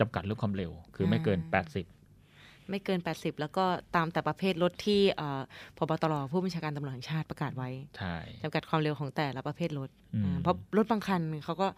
[0.00, 3.64] จำกัดเรื่องความเร็ว คือไม่เกินอ่า80ไม่เกิน 80 แล้วก็
[3.96, 5.40] ตามแต่ประเภทรถที่เอ่อ
[5.76, 11.68] พบตรผู้บัญชาการตำรวจแห่งชาติประกาศไว้ใช่จำกัดความเร็วของแต่ละประเภทรถอืมอ่าเพราะรถบางคันเขาก็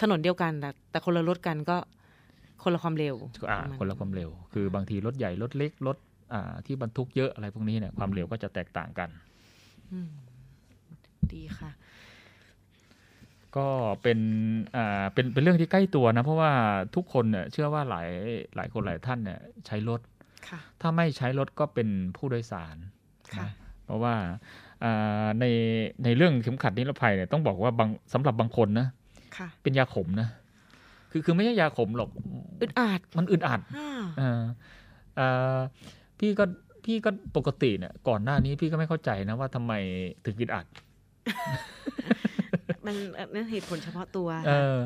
[0.00, 1.76] ถนนเดียวกันแต่แต่คนละรถกันก็
[2.62, 3.16] คนละความเร็ว
[3.50, 5.96] อ่าคนละความเร็ว คือบางทีรถใหญ่รถเล็กรถ
[6.32, 9.08] อ่าที่บรรทุกเยอะอะไรพวกนี้เนี่ยความเร็วก็จะแตกต่างกัน
[9.92, 10.10] อืม
[11.32, 11.70] ดีค่ะ
[13.56, 13.68] ก็
[14.02, 14.18] เป็น
[14.76, 16.52] อ่าเป็นเป็นเรื่องที่ใกล้ตัวนะ เพราะว่า
[16.96, 18.10] ทุกคนเนี่ยเชื่อว่าหลาย
[18.56, 20.00] หลายคนหลายท่านเนี่ยใช้รถ
[20.48, 22.76] ค่ะถ้าไม่ใช้รถก็เป็นผู้โดยสาร
[23.36, 23.50] ค่ะนะ
[23.84, 24.14] เพราะว่า
[24.84, 25.44] อ่าใน
[26.04, 28.99] ในเรื่องเข็มขัดนิรภัยเนี่ยต้องบอกว่าบางสำหรับบางคนนะค่ะ
[29.62, 30.28] เป็นยาขมนะ
[31.10, 32.10] คือคือไม่ใช่ยาขมหรอก
[32.60, 34.42] อึดอัดมันอึดอัดอ่าเออ
[35.16, 35.26] เอ่
[35.56, 35.58] อ
[36.18, 36.44] พี่ก็
[36.84, 39.72] พี่ก็ปกติเนี่ย ก่อนหน้านี้พี่ก็ไม่เข้าใจนะว่าทำไม
[40.24, 40.66] ถึงอึดอัด
[42.86, 42.96] มัน
[43.34, 44.76] นั่นเหตุผลเฉพาะตัวเออ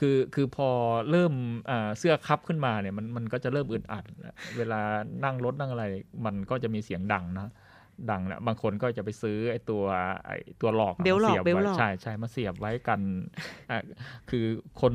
[0.00, 0.68] คือคือพอ
[1.10, 1.32] เริ่ม
[1.70, 4.04] อ่าเสื้อคับขึ้นมาเนี่ย มันมันก็จะเริ่มอึดอัด
[4.56, 4.80] เวลา
[5.24, 5.84] นั่งรถนั่งอะไร
[6.24, 7.48] มันก็จะมีเสียงดังนะ
[8.10, 9.82] ดังนะบางคนก็จะไปซื้อไอ้ตัว
[10.26, 13.00] ไอ้ตัวหลอกะเบลหลอกมาสียบเบลไว้หลอกใช่ใช่มาเสียบไว้กัน
[13.70, 13.82] อะ
[14.30, 14.44] คือ
[14.80, 14.94] คน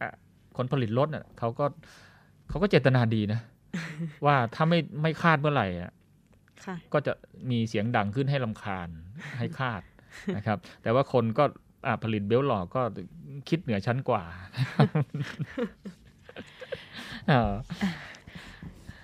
[0.00, 0.10] อะ
[0.56, 1.66] คนผลิตรถเน่ะเขาก็
[2.48, 3.40] เขาก็เจตนาดีนะ
[4.26, 5.92] ว่าถ้าไม่ไม่คาดเมื่อไหร่อะ
[6.64, 7.12] ค่ะก็จะ
[7.50, 8.88] มีเสียงดังขึ้นให้ลำคาญ
[9.38, 9.82] ให้คาด
[10.36, 11.44] นะครับ แต่ว่าคนก็
[11.86, 12.82] อะผลิตเบลต์หลอกก็
[13.48, 14.22] คิดเหนือชั้นกว่า
[17.30, 17.52] อ่า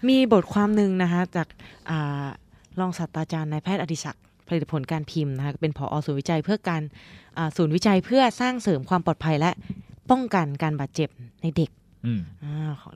[0.09, 1.49] มีบทความหนึ่งนะคะจาก
[1.91, 2.27] อา
[2.81, 6.83] รองศาสตราจารย์นายแพทย์อดิศักดิ์ผลิตผลการพิมพ์นะคะเป็นผอศูนย์วิจัยเพื่อการ
[7.39, 9.51] อ่าศูนย์วิจัยเพื่อสร้างเสริมความปลอดภัยและ
[10.11, 11.09] ป้องกันการบาดเจ็บ
[11.43, 11.71] ในเด็ก
[12.07, 12.93] อืมอาของ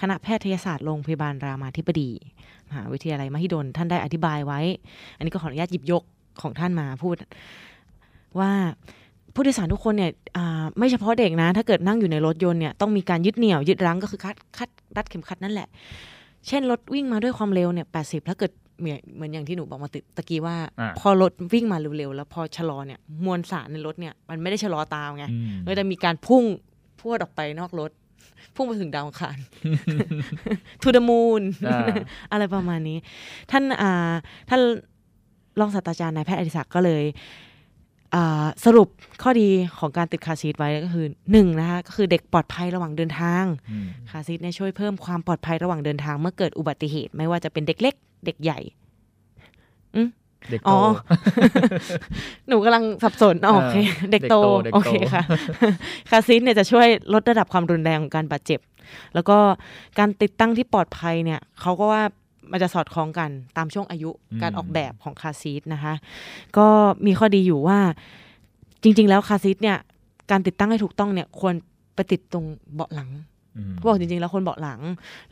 [0.00, 2.10] คณะแพทยศาสตร์โรงพยาบาลรามาธิบดี
[2.68, 4.60] มหาวิทยาลัยมหิดลท่านได้อธิบายไว้
[5.16, 6.02] อันนี้ก็ขออนุญาตหยิบยก
[6.42, 7.16] ของท่านมาพูด
[8.38, 8.50] ว่า
[9.34, 15.68] ผู้โดยสารทุกคนเนี่ยอ่าไม่เฉพาะเด็กนะ ถ้าเกิดนั่งอยู่ในรถยนต์เนี่ยต้องมีการยึดเหนี่ยวยึดรั้งก็คือคัดคัดรัดเข็มขัดนั่นแหละ
[16.48, 18.52] เช่นรถวิ่งมาด้วยความเร็วเนี่ยแปดสิบถ้าเกิด
[18.82, 26.44] เหมือนเหมือนอย่างที่หนูบอกมาตตะกี้ว่าอ่า พอรถวิ่งมาเร็วๆ แล้วพอชะลอเนี่ยมวลสารในรถเนี่ยมันไม่ได้ชะลอตามไงอืมก็จะมีการพุ่ง
[27.00, 27.90] พรวดออกไปนอกรถ
[28.56, 29.38] พุ่งไปถึงดาวอังคาร
[30.82, 31.86] to the moon อ่า
[32.32, 32.98] อะไรประมาณนี้
[33.50, 34.12] ท่านอ่า
[34.48, 34.60] ท่าน
[35.60, 37.51] รองศาสตราจารย์นายแพทย์อดิศักดิ์ก็เลยอ่า
[38.64, 38.88] สรุป
[39.22, 39.48] ข้อดี
[39.78, 47.94] ของการติดคาร์ซีทไว้ก็คือหนึ่งนะคะก็คือเด็กปลอดภัยระหว่างเดินทางอืมคาร์ซีทเนี่ยช่วยเพิ่มความปลอดภัยระหว่างเดินทางเมื่อเกิดอุบัติเหตุ ไม่ว่าจะเป็นเด็กเล็ก
[48.26, 48.60] เด็กใหญ่
[49.94, 50.08] อืม
[50.50, 50.78] เด็กโตอ๋อ
[52.48, 54.34] หนูกำลังสับสนอ๋อโอเคเออเด็กโต
[54.64, 55.22] เด็กโต โอเคค่ะ
[56.10, 58.60] คาร์ซีทเนี่ยจะช่วยลดระดับความรุนแรงของการบาดเจ็บ
[59.14, 59.38] แล้วก็
[59.98, 62.02] การติดตั้งที่ปลอดภัยเนี่ยเขาก็ว่า
[62.50, 65.94] มันจะสอดคล้องกันตามช่วงอายุอืมการออกแบบของคาร์ซีทนะคะ
[66.56, 66.66] ก็
[67.06, 67.78] มีข้อดีอยู่ว่า
[68.82, 69.78] จริง ๆ แล้วคาร์ซีทเนี่ย
[70.30, 71.54] การติดตั้งให้ถูกต้องเนี่ย ควร
[71.94, 73.10] ไปติดตรงเบาะหลัง
[73.56, 74.80] อืมเขาบอกจริงๆ แล้วคนเบาะหลัง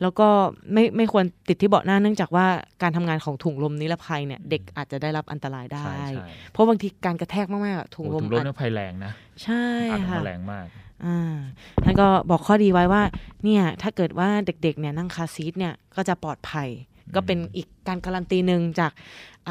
[0.01, 0.27] แล้วก็
[0.73, 2.45] ไม่ไม่ควรติดที่เบาะหน้าเนื่องจากว่า
[2.81, 10.65] การทำงานของถุงลมนิรภัยเนี่ย เด็กอาจจะได้รับอันตรายได้ใช่ใช่เพราะบางทีการกระแทกมากๆอะถุงโอ้ลมถุงลมอาจเนี่ยภัยแรงนะ ใช่อัดออกค่ะมาแรงมาก
[11.05, 11.35] อ่า
[11.83, 13.01] ท่านก็บอกข้อดีไว้ว่า
[13.43, 16.69] เนี่ยถ้าเกิดว่าเด็กๆเนี่ยนั่งคาร์ซีทเนี่ยก็จะปลอดภัย
[17.15, 18.91] ก็เป็นอีกการการันตีหนึ่งจาก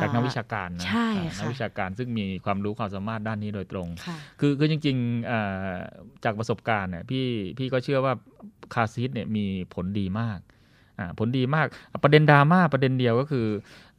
[0.03, 5.75] จากนักอ่วิชาการนะใช่อ่านักค่ะวิชาการซึ่งมีความรู้ความสามารถด้านนี้โดยตรงค่ะคือคือจริงๆอ่า
[6.25, 7.27] จากประสบการณ์เนี่ยพี่
[7.59, 8.13] พี่ก็เชื่อว่า
[8.75, 9.45] คาร์ซีทเนี่ยมี
[9.75, 10.39] ผลดีมาก
[10.99, 11.67] อ่าผลดีมาก
[12.03, 13.47] ประเด็นดราม่าประเด็นเดียวก็คือ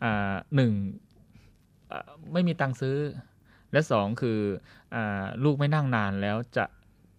[0.03, 0.71] อ่าหนึ่ง
[1.91, 2.97] อ่าไม่มีตังค์ซื้อ
[3.71, 4.39] และสองคือ
[4.95, 6.65] อาลูกไม่นั่งนานแล้วจะ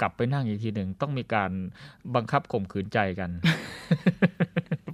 [0.01, 1.51] กลับไปนั่งอีกทีหนึ่งต้องมีการ
[2.15, 3.31] บังคับข่มขืนใจกัน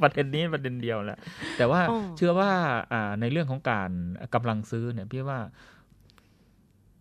[0.02, 1.18] ประเด็นนี้ประเด็นเดียวแหละ
[1.56, 2.50] แต่ว่าอ๋อเชื่อว่า
[2.92, 3.90] อ่าในเรื่องของการ
[4.34, 5.38] กำลังซื้อเนี่ยพี่ว่า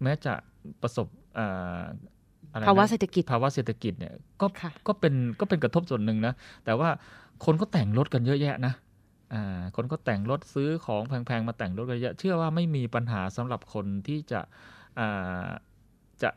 [0.04, 0.34] แม้จะ
[0.82, 1.82] ประสบอ่า
[2.52, 6.34] อะไรนะภาวะเศรษฐกิจภาวะเศรษฐกิจเนี่ยก็ค่ะก็เป็นก็เป็นกระทบส่วนหนึ่งนะ
[6.66, 6.90] แต่ว่า
[7.46, 8.74] คนก็แต่งรถกันเยอะแยะนะ
[9.34, 14.42] อ่าคนก็แต่งรถซื้อของแพงๆมาแต่งรถกันเยอะ เชื่อว่าไม่มีปัญหาสำหรับคนที่จะ
[15.00, 15.48] อ่า
[16.22, 16.30] จะ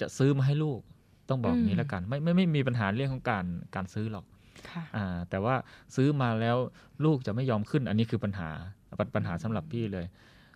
[0.00, 0.80] จะซื้อมาให้ลูก
[1.28, 4.35] ต้องบอกอย่างนี้แล้วกัน ไม่ไม่ไม่มีปัญหาเรื่องของการการซื้อหรอกค่ะอ่า
[5.30, 5.54] แต่ว่า
[5.96, 6.56] ซื้อมาแล้ว
[7.04, 8.50] ลูกจะไม่ยอมขึ้น อันนี้คือปัญหา
[8.98, 10.06] ปัญปัญหาสำหรับพี่เลย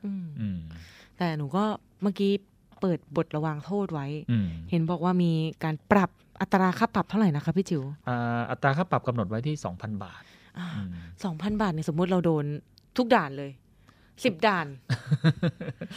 [0.05, 0.59] อืมอืม
[1.19, 1.65] แต่หนูก็
[2.03, 2.33] เมื่อกี้
[2.81, 5.33] เปิดบทระวางโทษไว้อืมเห็นบอกว่ามี
[5.65, 10.23] การปรับอัตราค่าปรับเท่าไหร่นะคะพี่จิ๋วอ่าอัตราค่าปรับกำหนดไว้ที่2,000บาท
[11.25, 12.45] สองพันบาทเนี่ยสมมุติเราโดน
[12.97, 13.51] ทุกด่านเลย
[14.25, 14.67] สิบด่าน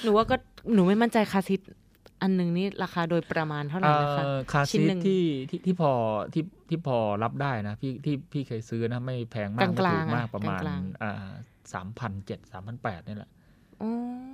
[0.03, 0.35] หนูว่าก็
[0.73, 1.61] หนูไม่มั่นใจคาร์ซีท
[2.23, 5.91] อันหนึ่งนี่ราคาโดยประมาณเท่าไหร่นะคะเอ่อคาร์ซีทชิ้นหนึ่งที่ที่ที่พอ
[6.33, 11.29] ที่ที่พอรับได้นะพี่ที่พี่เคยซื้อนะไม่แพงมากไม่ลางๆถูกมากกลางๆอะประมาณกลางอ่า
[11.73, 13.29] สามพันเจ็ดสามพันแปดนี่แหละ
[13.81, 13.91] อ๋อ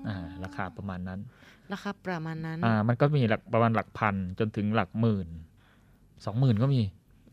[0.07, 1.19] ออ่าราคาประมาณนั้น
[1.73, 5.27] ราคาประมาณนั้น อ่า มันก็มีหลักประมาณหลักพันจนถึงหลักหมื่น
[6.25, 6.81] สองหมื่นก็มี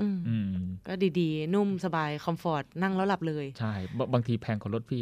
[0.00, 0.50] อืมอืม
[0.88, 5.00] ก็ดีๆ นุ่มสบาย คอมฟอร์ต นั่งแล้วหลับเลย ใช่บบางทีแพงกว่ารถพี่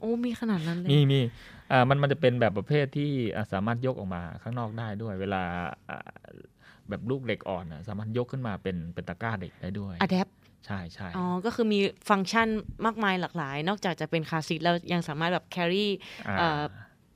[0.00, 1.53] โอ้ มีขนาดนั้นเลย มีมีอ่า
[1.88, 5.42] มันมันจะเป็นแบบประเภทที่อ่าสามารถยกออกมาข้างนอกได้ด้วย เวลา
[5.90, 6.10] อ่า
[6.88, 10.32] แบบลูกเหล็กอ่อนอะสามารถยกขึ้นมาเป็นเป็นตะกร้าเด็กได้ด้วย adapt
[10.66, 12.48] ใช่ใช่อ๋อ ก็คือมีฟังก์ชัน
[12.86, 15.86] มากมายหลากหลาย นอกจากจะเป็นคาร์ซีทแล้วยังสามารถแบบ carry
[16.28, 16.62] อ่าเอ่อ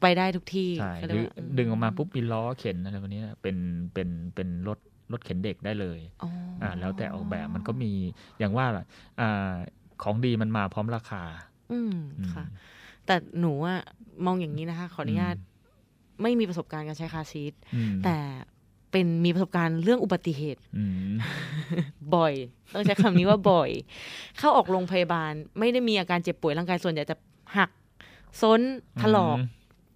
[0.01, 3.57] ไปได้ทุกที่ใช่ก็เรียรือว่าดึงออกมาปุ๊บมีล้อเข็นอะไรแบบนี้นะเป็น
[3.95, 4.79] เป็นเป็นรถ
[5.13, 6.31] รถเข็นเด็กได้เลยอ๋อ
[6.63, 7.93] อ่าแล้วแต่ออกแบบมันก็มี
[8.39, 8.85] อย่างว่าล่ะ
[9.21, 9.53] อ่า
[10.03, 11.23] ของดีมันมาพร้อมราคา
[11.73, 12.45] อืมอืมค่ะ
[13.07, 13.81] แต่หนูอะ
[14.27, 15.37] มองอย่างนี้นะคะ ขออนุญาต
[16.23, 18.17] ไม่มีประสบการณ์การใช้คาร์ซีทอืมแต่
[18.91, 21.15] เป็นมีประสบการณ์เรื่องอุบัติเหตุอืม
[22.15, 22.35] บ่อย
[22.75, 23.71] ต้องใช้คำนี้ว่าบ่อย
[24.39, 27.17] เข้าออกโรงพยาบาล ไม่ได้มีอาการเจ็บป่วยร่างกายส่วนใหญ่จะ
[27.57, 27.71] หัก
[28.43, 28.61] ซ้น
[29.01, 29.47] ถลอกอืม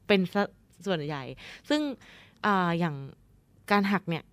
[0.06, 0.42] เป็นซะ
[0.86, 1.22] ส่วนใหญ่
[1.68, 1.80] ซึ่ง
[2.46, 2.94] อาอย่าง
[3.70, 4.24] การหักเนี่ย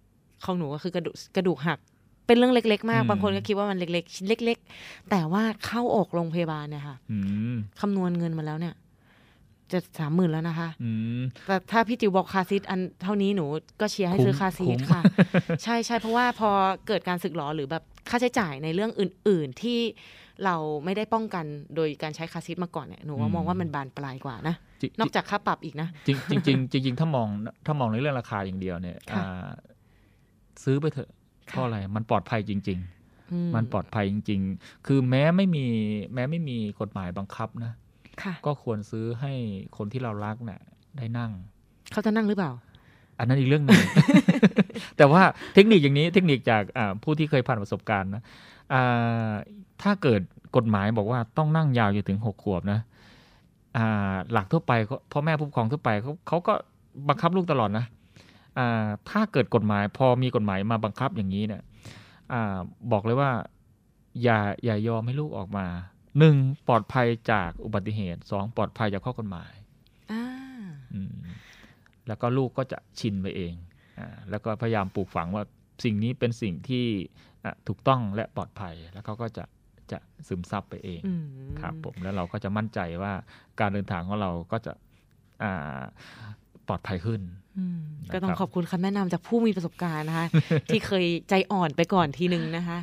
[0.45, 1.79] ของหนูก็คือกระดูกกระดูกหัก
[2.27, 7.17] เป็นเรื่องเล็ก ๆ มากอืมบางคนก็คิดว่ามันเล็กๆชิ้นเล็ก ๆ แต่ว่าเข้าออกโรงพยาบาลเนี่ยค่ะอื
[7.53, 8.73] มคำนวณเงินมาแล้วเนี่ย
[9.72, 10.89] จะสามหมื่นแล้วนะคะอื
[11.20, 13.45] มแต่ถ้าพี่จิวบอกคาร์ซีทอันเท่านี้หนู
[13.82, 15.01] ก็เชียร์ให้คุ้มซื้อคาร์ซีทคุ้มค่ะ
[15.63, 16.49] ใช่ใช่เพราะว่าพอ
[16.88, 19.80] เกิดการสึกหรอหรือแบบค่าใช้จ่ายในเรื่องอื่น ๆ ที่
[20.45, 20.55] เรา
[20.86, 21.45] ไม่ได้ป้องกัน
[21.76, 26.41] โดยการใช้คาร์ซีทมาก่อนเนี่ยหนูว่ามองว่ามันบานปลายกว่านะจริงนอกจากค่าปรับอีกนะ จริงจริง
[26.72, 27.28] จริงจริงๆถ้ามอง
[27.65, 29.49] ถ้ามองในเรื่องราคาอย่างเดียวเนี่ยค่ะอ่า
[30.63, 31.09] ซื้อไปเถอะ
[31.47, 32.80] เพราะอะไรมันปลอดภัยจริง
[33.32, 35.65] อืมๆมันปลอดภัยจริง ๆ คือแม้ไม่มี
[36.13, 37.78] แม้ไม่มีกฎหมายบังคับนะค่ะ
[38.45, 39.34] ก็ควรซื้อให้
[39.78, 40.59] คนที่เรารักเนี่ย
[40.97, 41.32] ได้นั่ง
[41.91, 42.51] เขาจะนั่งหรือเปล่า
[43.20, 43.82] อันนั้นอีกเรื่องหนึ่ง
[44.97, 45.22] แต่ว่า
[45.53, 48.24] เทคนิคอย่างนี้เทคนิคจากอ่าผู้ที่เคยผ่านประสบการณ์นะ
[48.74, 49.32] อ่า
[49.82, 50.22] ถ้าเกิด
[50.55, 52.80] กฎหมายบอกว่าต้องนั่งยาวอยู่ถึงหกขวบนะ
[53.78, 56.53] อ่าหลักทั่วไปเขาพ่อแม่ผู้ปกครองทั่วไปเขาเขาก็
[57.09, 57.86] บังคับลูกตลอดนะ
[58.57, 61.61] อ่าถ้าเกิดกฎหมายพอมีกฎหมายมาบังคับอย่างนี้เนี่ย
[62.34, 62.57] อ่า
[62.91, 63.32] บอกเลยว่า
[64.24, 65.65] อย่าอย่ายอมให้ลูกออกมา
[66.18, 66.36] หนึ่ง
[66.68, 69.53] ปลอดภัยจากอุบัติเหตุสองปลอดภัยจากข้อกฎหมาย
[70.12, 70.24] อ่า
[70.93, 71.18] อืม
[72.07, 73.53] แล้วก็ลูกก็จะชินไปเอง
[73.99, 75.43] อ่าแล้วก็พยายามปลูกฝังว่า
[75.84, 76.86] สิ่งนี้เป็นสิ่งที่
[77.45, 79.45] อะถูกต้องและปลอดภัยแล้วเขาก็จะ
[79.91, 79.97] จะ
[80.28, 81.24] ซึมซับไปเองอืม
[81.62, 83.14] ครับผมแล้วเราก็จะมั่นใจว่า
[83.60, 84.74] การเดินทางของเราก็จะ
[85.43, 85.82] อ่า
[86.68, 87.22] ปลอดภัยขึ้น
[87.57, 90.28] อืมนะครับก็ต้องขอบคุณคำแนะนำจากผู้มีประสบการณ์นะคะ
[90.70, 92.80] ที่เคยใจอ่อนไปก่อนทีหนึ่งนะคะ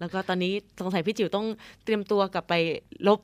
[0.00, 1.46] แล้วก็ตอนนี้สงสัยพี่จิ๋วต้อง
[1.84, 2.54] เตรียมตัวกลับไป
[3.08, 3.20] ลบ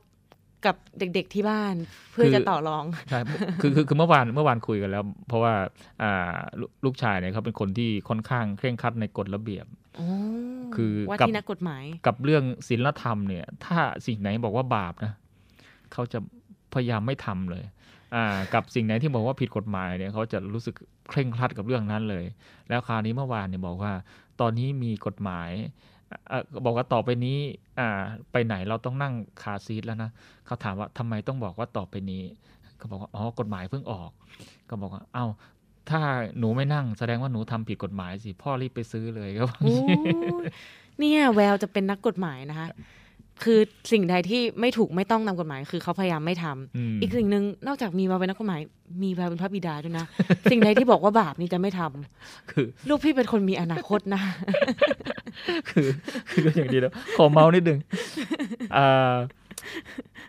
[0.66, 1.74] กับเด็กๆที่บ้าน
[2.12, 3.20] เพื่อจะต่อรองใช่
[3.60, 5.54] คือคือคือเมื่อวานเมื่อวานคุยกันแล้ว เพราะว่า
[6.02, 9.66] อ่าลูลูกชายเนี่ยเขาเป็นคนที่ค่อนข้างเคร่งครัดในกฎระเบียบ
[9.96, 10.06] โอ้
[10.74, 15.12] คือว่ากับที่นักกฎหมาย กับเรื่องศีลธรรมเนี่ย ถ้าสิ่งไหนบอกว่าบาปนะ
[15.92, 16.18] เขาจะ
[16.74, 17.64] พยายามไม่ทำเลย
[18.14, 20.74] อ่า กับสิ่งไหนที่บอกว่าผิดกฎหมายเนี่ยเขาจะรู้สึก
[21.10, 22.24] เคร่งครัดกับเรื่องนั้นเลย
[22.68, 23.92] แล้วคราวนี้เมื่อวานเนี่ยบอกว่า
[24.40, 25.72] ตอนนี้มีกฎหมายอะ
[26.64, 27.38] บอกว่าต่อไปนี้
[27.78, 28.02] อ่า
[28.32, 30.10] ไปไหนเราต้องนั่งคาซีทแล้วนะ
[30.46, 32.22] เขาถามว่าทำไมต้องบอกว่าต่อไปนี้
[32.80, 34.10] ก็บอกว่าอ๋อกฎหมายเพิ่งออก
[34.68, 35.26] ก็บอกว่าเอ้า
[35.90, 36.00] ถ้า
[36.38, 39.76] หนูไม่นั่งแสดงว่าหนูทำผิดกฎหมายสิพ่อรีบไปซื้อเลยก็บอกโอ้
[40.42, 40.46] ย
[40.98, 42.68] เนี่ยแววจะเป็นนักกฎหมายนะคะ
[43.44, 43.60] คือ
[43.92, 48.60] สิ่งใดที่ไม่ถูกไม่ต้องตามกฎหมาย คือเขาพยายามไม่ทำอืมอีกสิ่งหนึ่งนอกจากมีแววเป็นนักกฎหมาย
[49.02, 50.06] มีแววเป็นพระบิดาด้วยนะ
[50.50, 54.22] สิ่งใดที่บอกว่าบาปนี่จะไม่ทำคือลูกพี่เป็นคนมีอนาคตนะ
[55.70, 55.88] คือ
[56.30, 57.78] คืออย่างดีแล้วขอเมานิดนึง
[58.76, 59.14] อ่า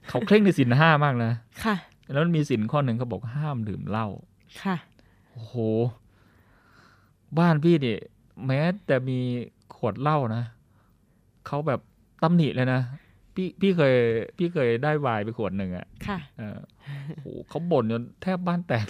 [0.09, 1.32] เขาเคร่งในสินห้ามากนะ
[1.64, 1.76] ค่ะ
[2.11, 4.07] แล้วมันมีสินข้อหนึ่งเขาบอกห้ามดื่มเหล้า
[4.64, 4.76] ค่ะ
[5.32, 5.53] โอ้โห
[7.39, 7.99] บ้านพี่เนี่ย
[8.45, 9.20] แม้แต่มี
[9.76, 10.43] ขวดเหล้านะ
[11.47, 11.80] เขาแบบ
[12.24, 12.82] ตำหนิเลยนะ
[13.36, 13.93] พี่พี่เคย
[14.38, 16.59] พี่เคยได้ไวน์ไปขวดหนึ่งอะค่ะเออ
[17.23, 18.86] โอ้โหเขาบ่นจนแทบบ้านแตก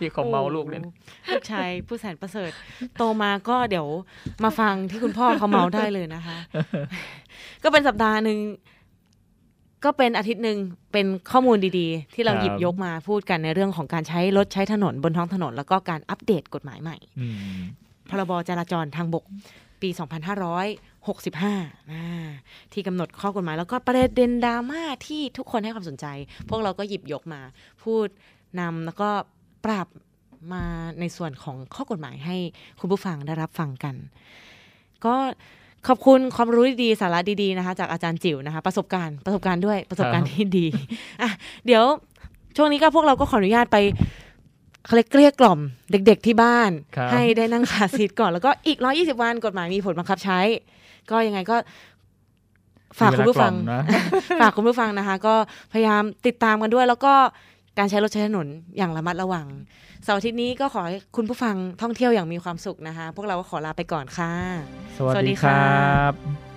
[0.00, 0.90] ที่เขาเมาลูกเนี่ยโอ้
[1.30, 2.50] ลูกชายผู้แสนประเสริฐ
[2.96, 3.86] โตมาก็เดี๋ยว
[4.44, 6.36] มาฟังที่คุณพ่อเขาเมาได้เลยนะคะ
[7.62, 8.38] ก็เป็นสัปดาห์หนึ่ง
[9.84, 10.58] ก็เป็นอาทิตย์หนึ่ง
[10.92, 17.26] เป็นข้อมูลดีๆ ที่เราครับหยิบยกมาพูดกันในเรื่องของการใช้รถใช้ถนนบนท้องถนน แล้วก็การอัปเดตกฎหมายใหม่อื
[17.58, 17.60] ม
[18.10, 19.24] พรบจราจรทางบก
[19.82, 19.90] ปี
[21.90, 26.06] 2565 ที่กำหนดข้อกฎหมาย แล้วก็ประเด็นดราม่าที่ทุกคนให้ความสนใจ
[26.48, 27.40] พวกเราก็หยิบยกมา
[27.82, 28.06] พูด
[28.60, 29.08] นำแล้วก็
[29.64, 29.88] ปรับ
[30.52, 30.64] มา
[31.00, 32.36] ในส่วนของข้อกฎหมายให้
[32.80, 33.94] คุณผู้ฟังได้รับฟังกัน
[35.04, 35.14] ก็
[35.88, 40.66] ขอบคุณความรู้ดีๆสาระดีๆนะคะ จากอาจารย์จิ๋วนะคะ ประสบการณ์ประสบการณ์ด้วยประสบการณ์ที่ดี
[41.22, 41.30] อะ
[41.66, 41.84] เดี๋ยว
[42.56, 43.76] ช่วงนี้ก็พวกเราก็ขออนุญาตไป
[44.84, 45.60] เขาเรียกเกลี้ยกล่อม
[45.90, 50.40] เด็กๆที่บ้านครับให้ได้นั่งคาร์ซีทก่อนแล้วก็อีก 120 วันกฎหมายมีผลบังคับใช้
[51.10, 51.56] ก็ยังไงก็
[52.98, 55.34] ฝากคุณผู้ฟังมีเวลากล่อมนะฝากคุณผู้ฟังนะคะ ก็
[55.72, 57.14] พยายามติดตามกันด้วย แล้วก็
[57.78, 59.46] การใช้รถใช้ถนนอย่างระมัดระวัง
[60.04, 64.32] เสาร์อาทิตย์นี้ก็ขอให้คุณผู้ฟังท่องเที่ยวอย่างมีความสุขนะคะ พวกเราก็ขอลาไปก่อนค่ะ
[64.96, 66.49] สวัสดีครับ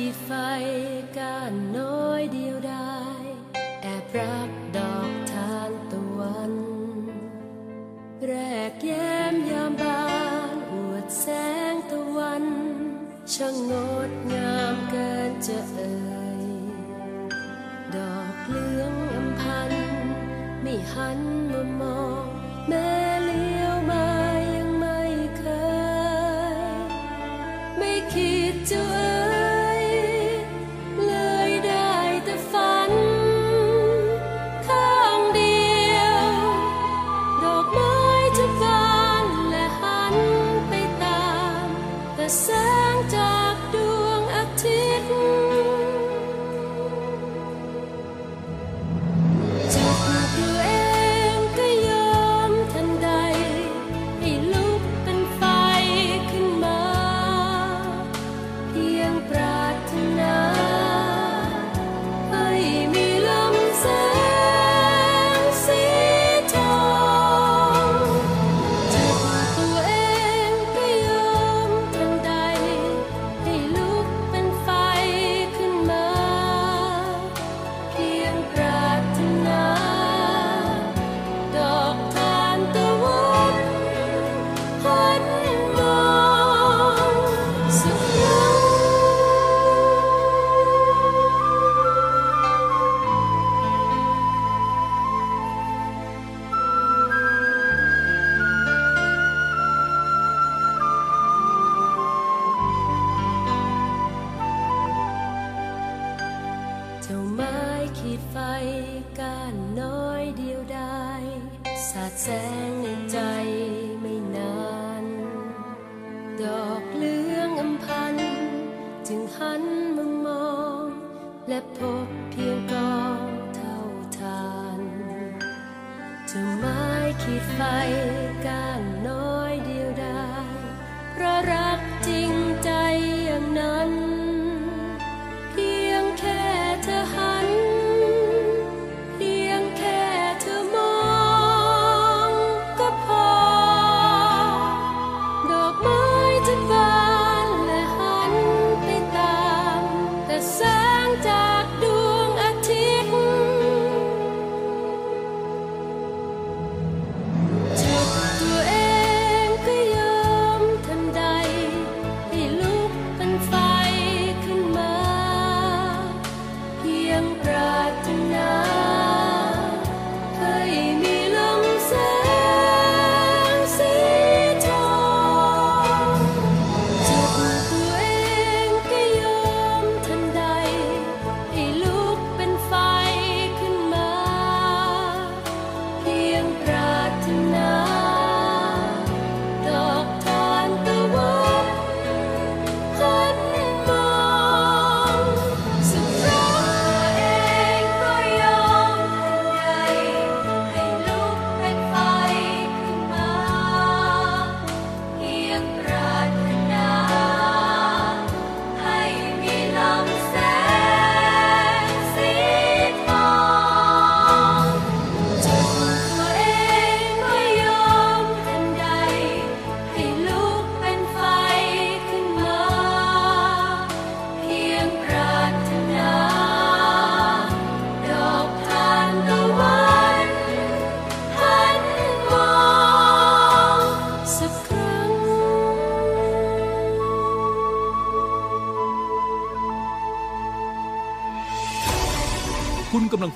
[0.00, 0.32] ขีดไฟ
[1.18, 2.96] ก้านน้อยเดียวได้
[3.82, 6.52] แอบรักดอกทานตะวัน
[8.26, 8.32] แร
[8.70, 10.06] กแย้มยามบา
[10.54, 11.26] นอวดแส
[11.72, 12.44] งตะวัน
[13.34, 13.72] ช่างง
[14.08, 15.96] ดงามเกินจะเอ่
[16.42, 16.44] ย
[17.96, 19.72] ดอกเหลืองอำพัน
[20.62, 21.20] ไม่หัน
[21.50, 22.24] มามอง
[22.68, 22.90] แม่
[42.28, 42.65] แ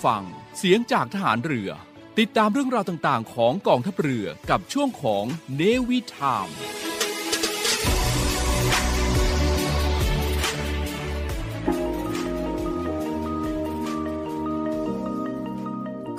[0.05, 0.23] ฟัง
[0.59, 1.71] เสียงจากทหารเรือ
[2.19, 5.25] ติดตามเรื่องราวต่างๆ ของกองทัพเรือกับช่วงของ
[5.57, 6.49] เนวิทาม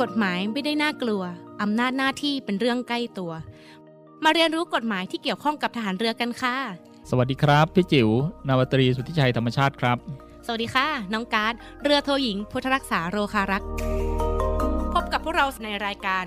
[0.02, 1.24] กฎหมายไม่ได้น่ากลัว
[1.62, 3.32] อำนาจหน้าที่เป็นเรื่องใกล้ตัว
[4.24, 6.56] มาเรียนรู้กฎหมายที่เกี่ยวข้องกับทหารเรือกันค่ะ
[7.10, 8.10] สวัสดีครับ พี่จิ๋ว
[8.48, 9.98] นาวาตรีสุทธิชัยธรรมชาติครับ
[10.46, 13.64] สวัสดีค่ะ น้องการ์ดเรือโทหญิง พุทธรักษาโรคารัก
[14.94, 16.26] พบกับพวกเราในรายการ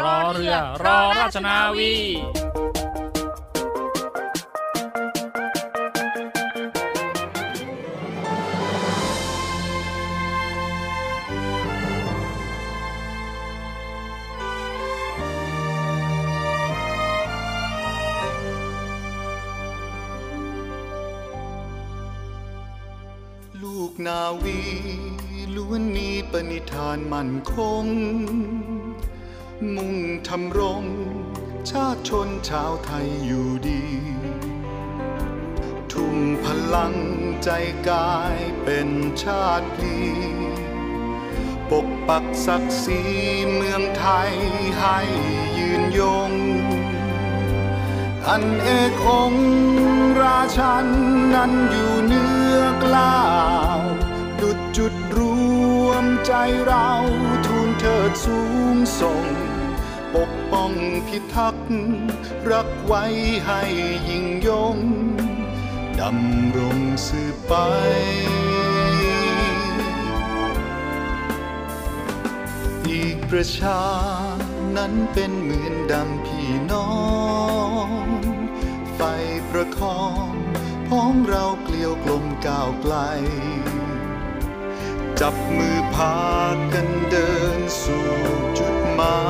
[0.00, 0.54] รอเรือ
[0.84, 1.94] รอราชนาวี
[26.50, 27.84] ณิธานมั่นคง
[29.74, 29.96] มุ่ง
[30.28, 30.84] ทำรง
[31.70, 33.84] ชาติชนชาวไทยอยู่ดี
[35.92, 36.94] ทุ่มพลัง
[37.44, 37.50] ใจ
[37.88, 38.88] กายเป็น
[39.22, 39.96] ชาติพี
[41.70, 43.00] ปกปักศักดิ์ศรี
[43.54, 44.32] เมืองไทย
[44.78, 44.98] ให้
[45.58, 46.32] ยืนยง
[48.28, 49.32] อันเอกอง
[50.20, 50.86] ราชัน
[51.34, 53.14] นั้นอยู่เนื้อกล้า
[56.26, 56.32] ใจ
[56.66, 56.90] เรา
[57.46, 58.38] ทูลเถิดสู
[58.74, 59.24] งส่ง
[60.14, 60.72] ปกป้อง
[61.06, 61.68] พิทักษ์
[62.50, 63.04] รักไว้
[63.46, 63.62] ให้
[64.08, 64.76] ยิ่งยง
[66.00, 67.54] ดำรงสืบไป
[72.88, 73.82] อีกประชา
[74.76, 76.90] นั้นเป็นเหมือนดังพี่น้อ
[78.06, 78.08] ง
[78.94, 79.00] ไฟ
[79.50, 80.30] ประคอง
[80.88, 82.96] พ้องเราเกลียวกลมก้าวไกล
[85.20, 86.18] จับมือพา
[86.72, 88.08] กันเดินสู่
[88.58, 89.20] จุดหมา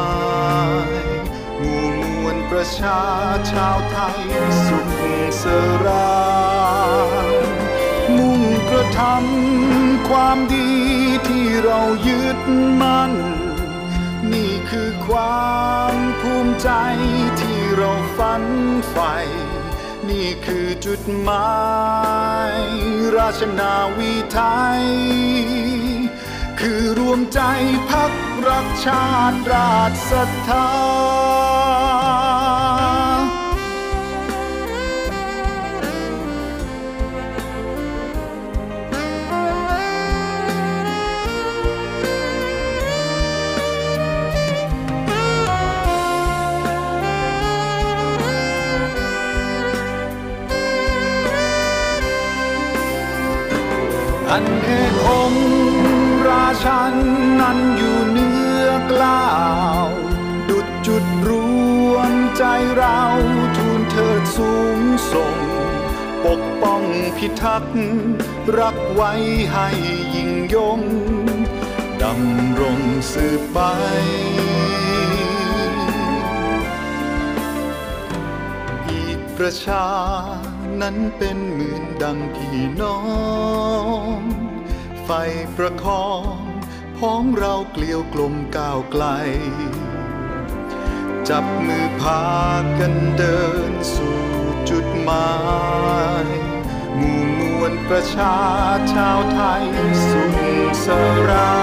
[0.89, 0.91] ย
[1.59, 3.01] หมู่มวลประชา
[3.53, 4.20] ชาวไทย
[4.66, 4.89] สุข
[5.43, 5.45] ส
[5.84, 6.20] รา
[7.26, 7.45] น
[8.16, 10.70] มุ่งกระทำความดี
[11.28, 12.39] ที่เรายึด
[12.80, 13.12] มั่น
[14.32, 16.70] นี่คือความภูมิใจ
[17.41, 18.43] ที่เราฝัน
[18.91, 19.14] ใฝ่
[20.11, 21.55] นี่คือจุดหมา
[22.59, 22.61] ย
[23.17, 24.41] ราชนาวีไท
[24.81, 24.85] ย
[26.61, 27.41] คือรวมใจ
[27.91, 28.13] พัก
[28.49, 30.67] รักชาติราชศรัทธา
[56.67, 56.97] ราชัน
[57.41, 59.27] นั้นอยู่เนื้อกล้า
[59.87, 59.89] ว
[60.49, 61.31] ดุดจุดร
[61.93, 62.45] วมใจ
[62.77, 63.01] เรา
[63.57, 64.79] ทูลเถิดสูง
[65.12, 65.37] ส่ง
[66.25, 66.83] ปกป้อง
[67.17, 67.79] พิทักษ์
[68.59, 69.12] รักไว้
[69.53, 69.69] ให้
[70.14, 70.81] ยิ่งยง
[72.03, 72.81] ดำรง
[73.12, 73.59] สืบไป
[78.89, 79.87] อีกประชา
[80.81, 82.99] นั้นเป็นเหมือนดังพี่น้อ
[84.19, 84.21] ง
[85.05, 85.11] ไฟ
[85.57, 86.36] ประคอง
[86.99, 89.05] พ้องเราเกลียวกลมก้าวไกล
[91.28, 92.24] จับมือพา
[92.78, 93.40] กันเดิ
[93.70, 94.20] นสู่
[94.70, 95.30] จุดหมา
[96.24, 96.26] ย
[96.97, 98.38] หมู่มวลประชา
[98.92, 99.66] ชาวไทย
[100.09, 100.36] สุข
[100.84, 100.86] ส
[101.28, 101.59] รา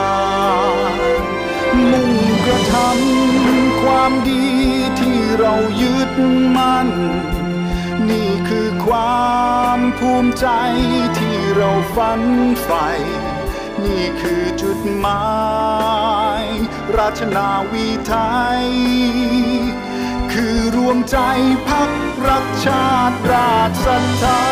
[1.21, 1.23] น
[1.91, 2.13] มุ่ง
[2.45, 4.45] กระทำความดี
[4.99, 6.11] ที่เรายึด
[6.55, 6.89] มั่น
[8.09, 9.27] นี่คือควา
[9.77, 10.47] มภูมิใจ
[11.19, 12.21] ที่เราฝัน
[12.63, 12.89] ใฝ่
[13.85, 15.25] นี่คือจุดหมา
[16.41, 16.43] ย
[16.97, 18.13] ราชนาวีไท
[18.61, 18.65] ย
[20.31, 21.17] คือรวมใจ
[21.67, 21.91] พัก
[22.27, 24.43] รักชาติราชศรัทธา